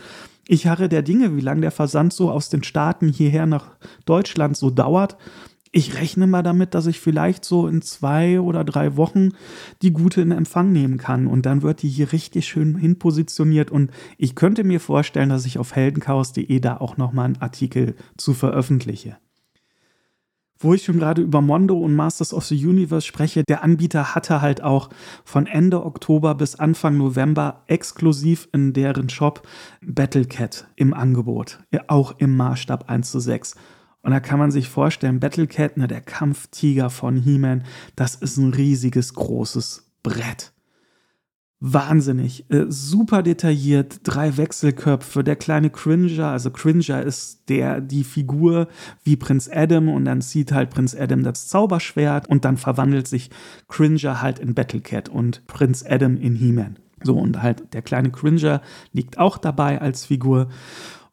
ich 0.49 0.67
harre 0.67 0.89
der 0.89 1.03
Dinge, 1.03 1.37
wie 1.37 1.41
lange 1.41 1.63
der 1.63 1.73
Versand 1.73 2.13
so 2.13 2.31
aus 2.31 2.49
den 2.49 2.63
Staaten 2.63 3.09
hierher 3.09 3.47
nach 3.47 3.73
Deutschland 4.05 4.57
so 4.57 4.71
dauert 4.71 5.17
ich 5.77 6.01
rechne 6.01 6.27
mal 6.27 6.43
damit, 6.43 6.73
dass 6.73 6.87
ich 6.87 7.01
vielleicht 7.01 7.45
so 7.45 7.69
in 7.69 7.83
zwei 7.83 8.41
oder 8.41 8.65
drei 8.65 8.97
Wochen 8.97 9.33
die 9.83 9.93
gute 9.93 10.23
in 10.23 10.31
Empfang 10.31 10.73
nehmen 10.73 10.97
kann. 10.97 11.27
Und 11.27 11.45
dann 11.45 11.61
wird 11.61 11.83
die 11.83 11.89
hier 11.89 12.13
richtig 12.13 12.47
schön 12.47 12.77
hinpositioniert. 12.77 13.71
Und 13.71 13.91
ich 14.17 14.35
könnte 14.35 14.65
mir 14.65 14.81
vorstellen, 14.81 15.29
dass 15.29 15.45
ich 15.45 15.59
auf 15.59 15.77
heldenchaos.de 15.77 16.61
da 16.61 16.79
auch 16.79 16.97
nochmal 16.97 17.27
einen 17.27 17.43
Artikel 17.43 17.95
zu 18.17 18.33
veröffentliche. 18.33 19.19
Wo 20.59 20.73
ich 20.73 20.85
schon 20.85 20.99
gerade 20.99 21.21
über 21.21 21.43
Mondo 21.43 21.79
und 21.79 21.95
Masters 21.95 22.33
of 22.33 22.45
the 22.47 22.67
Universe 22.67 23.07
spreche, 23.07 23.45
der 23.47 23.63
Anbieter 23.63 24.15
hatte 24.15 24.41
halt 24.41 24.63
auch 24.63 24.89
von 25.25 25.47
Ende 25.47 25.85
Oktober 25.85 26.35
bis 26.35 26.55
Anfang 26.55 26.97
November 26.97 27.63
exklusiv 27.67 28.49
in 28.53 28.73
deren 28.73 29.11
Shop 29.11 29.47
Battlecat 29.83 30.67
im 30.77 30.95
Angebot, 30.95 31.61
auch 31.89 32.15
im 32.19 32.37
Maßstab 32.37 32.89
1 32.89 33.11
zu 33.11 33.21
6. 33.21 33.55
Und 34.01 34.13
da 34.13 34.21
kann 34.21 34.39
man 34.39 34.51
sich 34.51 34.69
vorstellen, 34.69 35.21
Battlecat, 35.21 35.77
ne, 35.77 35.89
der 35.89 36.01
Kampftiger 36.01 36.91
von 36.91 37.17
He-Man, 37.17 37.65
das 37.97 38.15
ist 38.15 38.37
ein 38.37 38.55
riesiges, 38.55 39.15
großes 39.15 39.91
Brett. 40.03 40.53
Wahnsinnig, 41.59 42.51
äh, 42.51 42.67
super 42.69 43.23
detailliert, 43.23 44.01
drei 44.03 44.37
Wechselköpfe, 44.37 45.25
der 45.25 45.37
kleine 45.37 45.71
Cringer, 45.71 46.29
also 46.29 46.51
Cringer 46.51 47.03
ist 47.03 47.49
der, 47.49 47.81
die 47.81 48.05
Figur 48.05 48.69
wie 49.05 49.17
Prinz 49.17 49.49
Adam 49.51 49.89
und 49.89 50.05
dann 50.05 50.21
zieht 50.21 50.53
halt 50.53 50.71
Prinz 50.71 50.95
Adam 50.95 51.23
das 51.23 51.49
Zauberschwert 51.49 52.29
und 52.29 52.45
dann 52.45 52.59
verwandelt 52.59 53.09
sich 53.09 53.31
Cringer 53.69 54.21
halt 54.21 54.39
in 54.39 54.55
Battlecat 54.55 55.09
und 55.09 55.47
Prinz 55.47 55.85
Adam 55.87 56.19
in 56.19 56.35
He-Man. 56.35 56.79
So, 57.03 57.17
und 57.17 57.43
halt 57.43 57.73
der 57.73 57.83
kleine 57.83 58.11
Cringer 58.11 58.61
liegt 58.93 59.19
auch 59.19 59.39
dabei 59.39 59.81
als 59.81 60.05
Figur. 60.05 60.49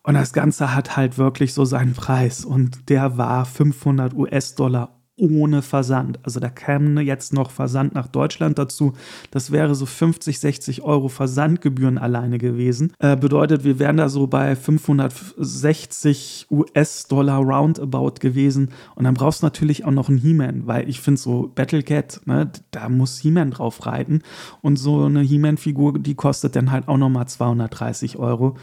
Und 0.03 0.15
das 0.15 0.33
Ganze 0.33 0.75
hat 0.75 0.97
halt 0.97 1.17
wirklich 1.17 1.53
so 1.53 1.63
seinen 1.63 1.93
Preis. 1.93 2.43
Und 2.43 2.89
der 2.89 3.17
war 3.17 3.45
500 3.45 4.13
US-Dollar 4.13 5.02
ohne 5.15 5.61
Versand. 5.61 6.19
Also 6.23 6.39
da 6.39 6.49
käme 6.49 7.01
jetzt 7.01 7.33
noch 7.33 7.51
Versand 7.51 7.93
nach 7.93 8.07
Deutschland 8.07 8.57
dazu. 8.57 8.93
Das 9.29 9.51
wäre 9.51 9.75
so 9.75 9.85
50, 9.85 10.39
60 10.39 10.81
Euro 10.81 11.07
Versandgebühren 11.07 11.99
alleine 11.99 12.39
gewesen. 12.39 12.93
Äh, 12.99 13.15
bedeutet, 13.15 13.63
wir 13.63 13.77
wären 13.77 13.97
da 13.97 14.09
so 14.09 14.25
bei 14.25 14.55
560 14.55 16.47
US-Dollar 16.49 17.39
roundabout 17.41 18.15
gewesen. 18.19 18.69
Und 18.95 19.03
dann 19.03 19.13
brauchst 19.13 19.43
du 19.43 19.45
natürlich 19.45 19.85
auch 19.85 19.91
noch 19.91 20.09
einen 20.09 20.17
He-Man, 20.17 20.65
weil 20.65 20.89
ich 20.89 20.99
finde 20.99 21.21
so 21.21 21.51
Battlecat, 21.53 22.21
ne, 22.25 22.51
da 22.71 22.89
muss 22.89 23.19
He-Man 23.19 23.51
drauf 23.51 23.85
reiten. 23.85 24.23
Und 24.61 24.77
so 24.77 25.03
eine 25.03 25.21
He-Man-Figur, 25.21 25.99
die 25.99 26.15
kostet 26.15 26.55
dann 26.55 26.71
halt 26.71 26.87
auch 26.87 26.97
nochmal 26.97 27.27
230 27.27 28.17
Euro. 28.17 28.55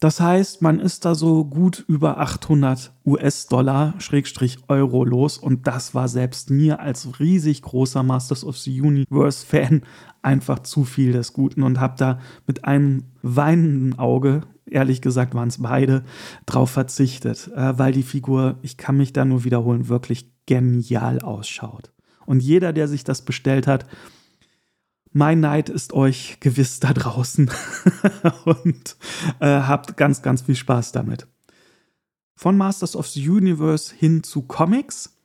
Das 0.00 0.18
heißt, 0.18 0.62
man 0.62 0.80
ist 0.80 1.04
da 1.04 1.14
so 1.14 1.44
gut 1.44 1.84
über 1.86 2.18
800 2.18 2.90
US-Dollar, 3.04 3.94
Schrägstrich 3.98 4.58
Euro 4.68 5.04
los. 5.04 5.36
Und 5.36 5.66
das 5.66 5.94
war 5.94 6.08
selbst 6.08 6.48
mir 6.48 6.80
als 6.80 7.20
riesig 7.20 7.60
großer 7.60 8.02
Masters 8.02 8.42
of 8.42 8.56
the 8.56 8.80
Universe-Fan 8.80 9.82
einfach 10.22 10.60
zu 10.60 10.84
viel 10.84 11.12
des 11.12 11.34
Guten. 11.34 11.62
Und 11.62 11.80
habe 11.80 11.96
da 11.98 12.18
mit 12.46 12.64
einem 12.64 13.04
weinenden 13.20 13.98
Auge, 13.98 14.40
ehrlich 14.64 15.02
gesagt 15.02 15.34
waren 15.34 15.48
es 15.48 15.60
beide, 15.60 16.02
drauf 16.46 16.70
verzichtet, 16.70 17.50
äh, 17.54 17.78
weil 17.78 17.92
die 17.92 18.02
Figur, 18.02 18.58
ich 18.62 18.78
kann 18.78 18.96
mich 18.96 19.12
da 19.12 19.26
nur 19.26 19.44
wiederholen, 19.44 19.88
wirklich 19.88 20.32
genial 20.46 21.20
ausschaut. 21.20 21.92
Und 22.24 22.42
jeder, 22.42 22.72
der 22.72 22.88
sich 22.88 23.04
das 23.04 23.22
bestellt 23.22 23.66
hat, 23.66 23.84
mein 25.12 25.40
Neid 25.40 25.68
ist 25.68 25.92
euch 25.92 26.38
gewiss 26.40 26.80
da 26.80 26.92
draußen 26.92 27.50
und 28.44 28.96
äh, 29.40 29.46
habt 29.46 29.96
ganz, 29.96 30.22
ganz 30.22 30.42
viel 30.42 30.54
Spaß 30.56 30.92
damit. 30.92 31.26
Von 32.36 32.56
Masters 32.56 32.96
of 32.96 33.08
the 33.08 33.28
Universe 33.28 33.94
hin 33.94 34.22
zu 34.22 34.42
Comics. 34.42 35.16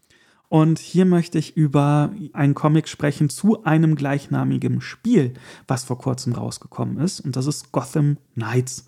Und 0.47 0.79
hier 0.79 1.05
möchte 1.05 1.37
ich 1.37 1.57
über 1.57 2.11
einen 2.33 2.53
Comic 2.53 2.87
sprechen 2.87 3.29
zu 3.29 3.63
einem 3.63 3.95
gleichnamigen 3.95 4.79
Spiel, 4.79 5.33
was 5.67 5.83
vor 5.83 5.97
kurzem 5.97 6.33
rausgekommen 6.33 6.99
ist. 6.99 7.19
Und 7.19 7.35
das 7.35 7.47
ist 7.47 7.71
Gotham 7.71 8.17
Knights. 8.35 8.85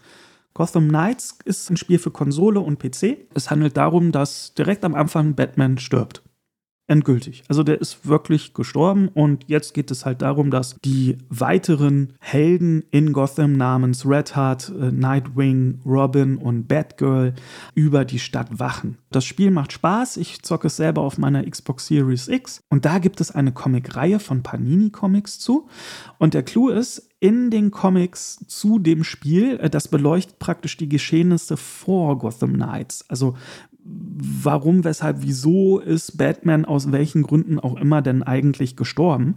Gotham 0.54 0.88
Knights 0.88 1.38
ist 1.46 1.70
ein 1.70 1.78
Spiel 1.78 2.00
für 2.00 2.12
Konsole 2.12 2.60
und 2.60 2.80
PC. 2.80 3.28
Es 3.34 3.50
handelt 3.50 3.78
darum, 3.78 4.12
dass 4.12 4.54
direkt 4.54 4.86
am 4.86 4.96
Anfang 4.96 5.36
Batman 5.36 5.78
stirbt 5.78 6.22
endgültig. 6.88 7.44
Also 7.48 7.64
der 7.64 7.80
ist 7.82 8.08
wirklich 8.08 8.54
gestorben 8.54 9.10
und 9.10 9.44
jetzt 9.48 9.74
geht 9.74 9.92
es 9.92 10.06
halt 10.06 10.22
darum, 10.22 10.52
dass 10.52 10.78
die 10.84 11.18
weiteren 11.30 12.14
Helden 12.20 12.84
in 12.92 13.14
Gotham 13.14 13.54
namens 13.54 14.06
Red 14.06 14.36
Heart, 14.36 14.74
äh, 14.80 14.92
Nightwing, 14.92 15.80
Robin 15.86 16.38
und 16.38 16.68
Batgirl 16.68 17.34
über 17.76 18.06
die 18.06 18.20
Stadt 18.20 18.60
wachen. 18.60 18.98
Das 19.12 19.26
Spiel 19.26 19.52
macht 19.52 19.74
Spaß, 19.74 20.18
ich 20.18 20.42
zocke 20.44 20.68
es 20.68 20.78
selber 20.78 21.02
auf 21.02 21.18
meiner 21.18 21.44
Xbox 21.50 21.88
Series 21.88 22.28
X 22.30 22.62
und 22.70 22.86
da 22.86 23.00
gibt 23.00 23.20
es 23.20 23.32
eine 23.32 23.52
Comicreihe 23.52 24.20
von 24.20 24.42
Panini 24.42 24.90
Comics 24.90 25.40
zu 25.40 25.68
und 26.18 26.34
der 26.34 26.44
Clou 26.44 26.70
ist, 26.70 27.10
in 27.20 27.50
den 27.50 27.72
Comics 27.72 28.46
zu 28.48 28.78
dem 28.80 29.04
Spiel, 29.04 29.58
äh, 29.60 29.70
das 29.70 29.88
beleuchtet 29.88 30.40
praktisch 30.40 30.78
die 30.78 30.90
Geschehnisse 30.90 31.58
vor 31.58 32.18
Gotham 32.18 32.54
Knights. 32.54 33.06
Also 33.10 33.36
warum, 33.88 34.84
weshalb, 34.84 35.18
wieso 35.22 35.80
ist 35.80 36.18
Batman 36.18 36.66
aus 36.66 36.92
welchen 36.92 37.24
Gründen 37.24 37.60
auch 37.60 37.76
immer 37.76 38.02
denn 38.02 38.24
eigentlich 38.24 38.76
gestorben. 38.76 39.36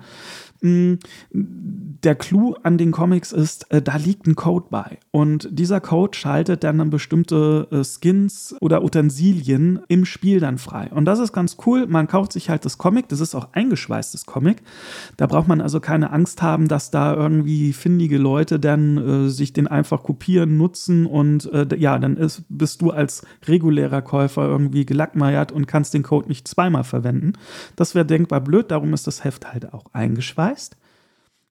Mm, 0.62 0.94
der 1.32 2.14
Clou 2.14 2.54
an 2.62 2.78
den 2.78 2.92
Comics 2.92 3.32
ist, 3.32 3.70
äh, 3.70 3.82
da 3.82 3.96
liegt 3.96 4.26
ein 4.26 4.34
Code 4.34 4.66
bei. 4.70 4.98
Und 5.10 5.48
dieser 5.50 5.80
Code 5.80 6.16
schaltet 6.16 6.64
dann 6.64 6.90
bestimmte 6.90 7.68
äh, 7.70 7.84
Skins 7.84 8.54
oder 8.60 8.82
Utensilien 8.84 9.80
im 9.88 10.04
Spiel 10.04 10.40
dann 10.40 10.58
frei. 10.58 10.90
Und 10.92 11.04
das 11.04 11.18
ist 11.18 11.32
ganz 11.32 11.56
cool. 11.66 11.86
Man 11.86 12.08
kauft 12.08 12.32
sich 12.32 12.48
halt 12.48 12.64
das 12.64 12.78
Comic. 12.78 13.08
Das 13.08 13.20
ist 13.20 13.34
auch 13.34 13.48
eingeschweißtes 13.52 14.26
Comic. 14.26 14.62
Da 15.16 15.26
braucht 15.26 15.48
man 15.48 15.60
also 15.60 15.80
keine 15.80 16.10
Angst 16.10 16.42
haben, 16.42 16.68
dass 16.68 16.90
da 16.90 17.14
irgendwie 17.14 17.72
findige 17.72 18.18
Leute 18.18 18.58
dann 18.58 18.96
äh, 18.98 19.28
sich 19.28 19.52
den 19.52 19.66
einfach 19.66 20.02
kopieren, 20.02 20.56
nutzen 20.56 21.06
und 21.06 21.50
äh, 21.52 21.66
ja, 21.76 21.98
dann 21.98 22.16
ist, 22.16 22.44
bist 22.48 22.82
du 22.82 22.90
als 22.90 23.22
regulärer 23.46 24.02
Käufer 24.02 24.46
irgendwie 24.46 24.86
gelackmeiert 24.86 25.52
und 25.52 25.66
kannst 25.66 25.94
den 25.94 26.02
Code 26.02 26.28
nicht 26.28 26.48
zweimal 26.48 26.84
verwenden. 26.84 27.34
Das 27.76 27.94
wäre 27.94 28.06
denkbar 28.06 28.40
blöd. 28.40 28.70
Darum 28.70 28.94
ist 28.94 29.06
das 29.06 29.24
Heft 29.24 29.52
halt 29.52 29.72
auch 29.72 29.84
eingeschweißt 29.92 30.49
heißt. 30.50 30.76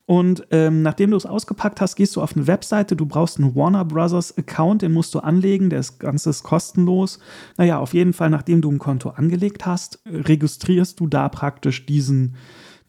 Und 0.10 0.48
ähm, 0.50 0.82
nachdem 0.82 1.12
du 1.12 1.18
es 1.18 1.28
ausgepackt 1.28 1.82
hast, 1.82 1.96
gehst 1.96 2.16
du 2.16 2.24
auf 2.24 2.36
eine 2.36 2.48
Webseite. 2.48 2.96
Du 2.96 3.06
brauchst 3.06 3.38
einen 3.38 3.56
Warner 3.56 3.86
Brothers 3.86 4.36
Account, 4.36 4.82
den 4.82 4.92
musst 4.92 5.14
du 5.14 5.20
anlegen. 5.20 5.70
Der 5.70 5.82
ist 5.82 6.00
ganz 6.00 6.26
ist 6.26 6.42
kostenlos. 6.42 7.20
Naja, 7.58 7.78
auf 7.78 7.94
jeden 7.94 8.14
Fall, 8.14 8.32
nachdem 8.32 8.62
du 8.62 8.72
ein 8.72 8.80
Konto 8.80 9.10
angelegt 9.10 9.68
hast, 9.68 10.00
registrierst 10.08 11.00
du 11.00 11.06
da 11.06 11.30
praktisch 11.30 11.86
diesen, 11.86 12.34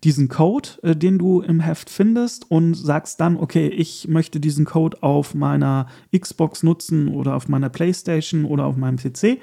diesen 0.02 0.28
Code, 0.28 0.70
äh, 0.82 0.96
den 0.96 1.18
du 1.18 1.42
im 1.42 1.60
Heft 1.60 1.90
findest 1.90 2.50
und 2.50 2.72
sagst 2.72 3.20
dann, 3.20 3.36
okay, 3.36 3.68
ich 3.68 4.08
möchte 4.08 4.40
diesen 4.40 4.64
Code 4.64 5.02
auf 5.02 5.34
meiner 5.34 5.88
Xbox 6.18 6.62
nutzen 6.62 7.08
oder 7.08 7.36
auf 7.36 7.48
meiner 7.48 7.68
PlayStation 7.68 8.46
oder 8.46 8.64
auf 8.64 8.76
meinem 8.76 8.96
PC 8.96 9.42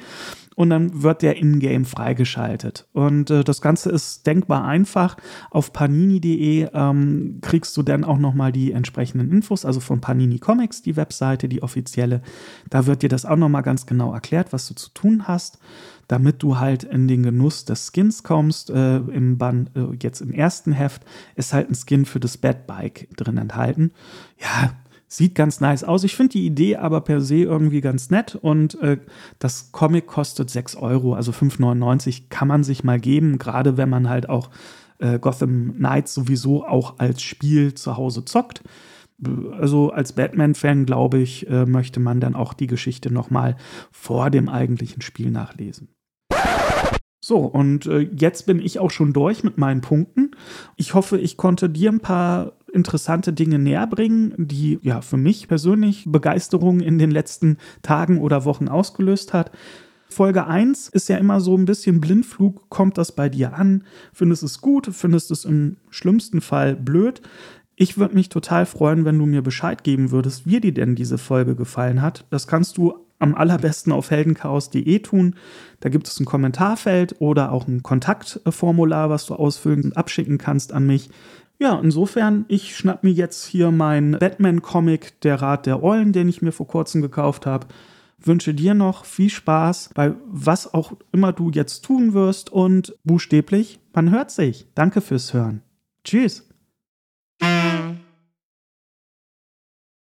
und 0.58 0.72
dann 0.72 1.04
wird 1.04 1.22
der 1.22 1.38
in-game 1.38 1.86
freigeschaltet. 1.86 2.88
Und 2.92 3.30
äh, 3.30 3.44
das 3.44 3.62
Ganze 3.62 3.92
ist 3.92 4.26
denkbar 4.26 4.66
einfach. 4.66 5.16
Auf 5.52 5.72
panini.de 5.72 6.70
ähm, 6.74 7.38
kriegst 7.42 7.78
du 7.78 7.84
dann 7.84 8.04
auch 8.04 8.18
nochmal 8.18 8.52
die 8.52 8.72
entsprechenden 8.72 9.32
Infos, 9.32 9.66
also 9.66 9.80
von 9.80 10.02
Panini 10.02 10.40
Comics, 10.40 10.82
die 10.82 10.96
Webseite, 10.96 11.48
die 11.48 11.62
offizielle. 11.62 12.24
Da 12.72 12.88
wird 12.88 13.04
dir 13.04 13.10
das 13.10 13.24
auch 13.24 13.36
nochmal 13.36 13.62
ganz 13.62 13.86
genau 13.86 14.12
erklärt, 14.12 14.52
was 14.52 14.68
du 14.68 14.74
zu 14.74 14.90
tun 14.96 15.28
hast, 15.28 15.60
damit 16.08 16.42
du 16.42 16.58
halt 16.58 16.84
in 16.84 17.08
den 17.08 17.22
Genuss 17.22 17.66
des 17.66 17.92
Skins 17.94 18.24
kommst. 18.24 18.72
Äh, 18.72 18.98
Im 18.98 19.38
Band, 19.38 19.70
äh, 19.76 19.96
jetzt 20.02 20.22
im 20.22 20.34
ersten 20.34 20.72
Heft 20.72 21.04
ist 21.36 21.54
halt 21.54 21.70
ein 21.70 21.76
Skin 21.76 22.06
für 22.06 22.20
das 22.20 22.36
Batbike 22.36 23.10
drin 23.16 23.38
enthalten. 23.38 23.92
Ja, 24.40 24.72
Sieht 25.10 25.36
ganz 25.36 25.62
nice 25.62 25.86
aus. 25.86 26.04
Ich 26.04 26.16
finde 26.16 26.34
die 26.34 26.46
Idee 26.46 26.76
aber 26.76 27.02
per 27.02 27.22
se 27.22 27.38
irgendwie 27.38 27.80
ganz 27.80 28.10
nett 28.10 28.36
und 28.36 28.80
äh, 28.82 28.98
das 29.40 29.72
Comic 29.72 30.08
kostet 30.08 30.50
6 30.50 30.76
Euro, 30.76 31.14
also 31.14 31.32
5,99 31.32 32.24
kann 32.30 32.50
man 32.50 32.64
sich 32.64 32.84
mal 32.84 33.00
geben, 33.00 33.38
gerade 33.38 33.78
wenn 33.78 33.90
man 33.90 34.10
halt 34.10 34.28
auch 34.28 34.50
äh, 35.00 35.18
Gotham 35.18 35.76
Knights 35.78 36.14
sowieso 36.14 36.66
auch 36.66 37.00
als 37.00 37.22
Spiel 37.22 37.74
zu 37.74 37.96
Hause 37.96 38.26
zockt. 38.26 38.64
Also 39.60 39.92
als 39.92 40.14
Batman-Fan, 40.14 40.86
glaube 40.86 41.18
ich, 41.20 41.50
äh, 41.50 41.66
möchte 41.66 42.00
man 42.00 42.20
dann 42.20 42.36
auch 42.36 42.54
die 42.54 42.68
Geschichte 42.68 43.12
nochmal 43.12 43.56
vor 43.92 44.30
dem 44.30 44.48
eigentlichen 44.48 45.02
Spiel 45.02 45.32
nachlesen. 45.32 45.90
So, 47.20 47.40
und 47.40 47.88
äh, 47.88 48.10
jetzt 48.16 48.46
bin 48.46 48.60
ich 48.60 48.80
auch 48.80 48.92
schon 48.92 49.14
durch 49.14 49.44
mit 49.44 49.58
meinen 49.58 49.82
Punkten. 49.82 50.32
Ich 50.76 50.94
hoffe, 50.94 51.18
ich 51.18 51.36
konnte 51.36 51.70
dir 51.70 51.92
ein 51.92 52.00
paar 52.00 52.57
interessante 52.74 53.34
Dinge 53.34 53.60
näher 53.60 53.88
bringen, 53.88 54.34
die 54.38 54.80
ja 54.82 55.02
für 55.02 55.18
mich 55.18 55.48
persönlich 55.48 56.06
Begeisterung 56.08 56.80
in 56.80 56.98
den 56.98 57.12
letzten 57.12 57.58
Tagen 57.82 58.20
oder 58.20 58.46
Wochen 58.46 58.68
ausgelöst 58.68 59.34
hat. 59.34 59.52
Folge 60.10 60.48
1 60.48 60.90
ist 60.90 61.10
ja 61.10 61.18
immer 61.18 61.42
so 61.42 61.56
ein 61.58 61.66
bisschen 61.66 62.00
Blindflug, 62.00 62.70
kommt 62.70 62.98
das 62.98 63.12
bei 63.12 63.30
dir 63.30 63.54
an? 63.56 63.84
Findest 64.14 64.44
es 64.44 64.62
gut? 64.62 64.90
Findest 64.92 65.32
es 65.32 65.46
im 65.46 65.78
schlimmsten 65.90 66.42
Fall 66.42 66.76
blöd? 66.76 67.22
Ich 67.76 67.98
würde 67.98 68.16
mich 68.16 68.30
total 68.30 68.66
freuen, 68.66 69.06
wenn 69.06 69.20
du 69.20 69.26
mir 69.26 69.44
Bescheid 69.44 69.84
geben 69.84 70.12
würdest, 70.12 70.48
wie 70.48 70.60
dir 70.60 70.74
denn 70.74 70.96
diese 70.96 71.18
Folge 71.18 71.56
gefallen 71.56 72.02
hat. 72.02 72.26
Das 72.32 72.48
kannst 72.48 72.78
du 72.78 72.96
am 73.20 73.36
allerbesten 73.36 73.92
auf 73.92 74.12
heldenchaos.de 74.12 75.00
tun. 75.00 75.36
Da 75.80 75.90
gibt 75.90 76.08
es 76.08 76.20
ein 76.20 76.26
Kommentarfeld 76.26 77.16
oder 77.20 77.52
auch 77.52 77.68
ein 77.68 77.84
Kontaktformular, 77.84 79.10
was 79.10 79.26
du 79.26 79.36
ausfüllen 79.36 79.86
und 79.86 79.98
abschicken 79.98 80.38
kannst 80.38 80.74
an 80.74 80.86
mich. 80.88 81.10
Ja, 81.60 81.80
insofern, 81.80 82.46
ich 82.50 82.78
schnapp 82.78 83.04
mir 83.04 83.12
jetzt 83.12 83.46
hier 83.46 83.72
meinen 83.72 84.20
Batman-Comic, 84.20 85.22
Der 85.22 85.42
Rat 85.42 85.66
der 85.66 85.82
Eulen, 85.82 86.14
den 86.14 86.30
ich 86.30 86.42
mir 86.42 86.52
vor 86.52 86.68
kurzem 86.68 87.02
gekauft 87.02 87.46
habe. 87.46 87.68
Wünsche 88.20 88.54
dir 88.54 88.74
noch 88.74 89.06
viel 89.06 89.30
Spaß 89.30 89.92
bei 89.94 90.14
was 90.26 90.74
auch 90.74 90.94
immer 91.12 91.34
du 91.34 91.52
jetzt 91.52 91.86
tun 91.86 92.14
wirst 92.14 92.52
und 92.52 92.96
buchstäblich, 93.04 93.80
man 93.94 94.12
hört 94.12 94.32
sich. 94.32 94.68
Danke 94.76 95.02
fürs 95.02 95.34
Hören. 95.34 95.62
Tschüss. 96.04 96.48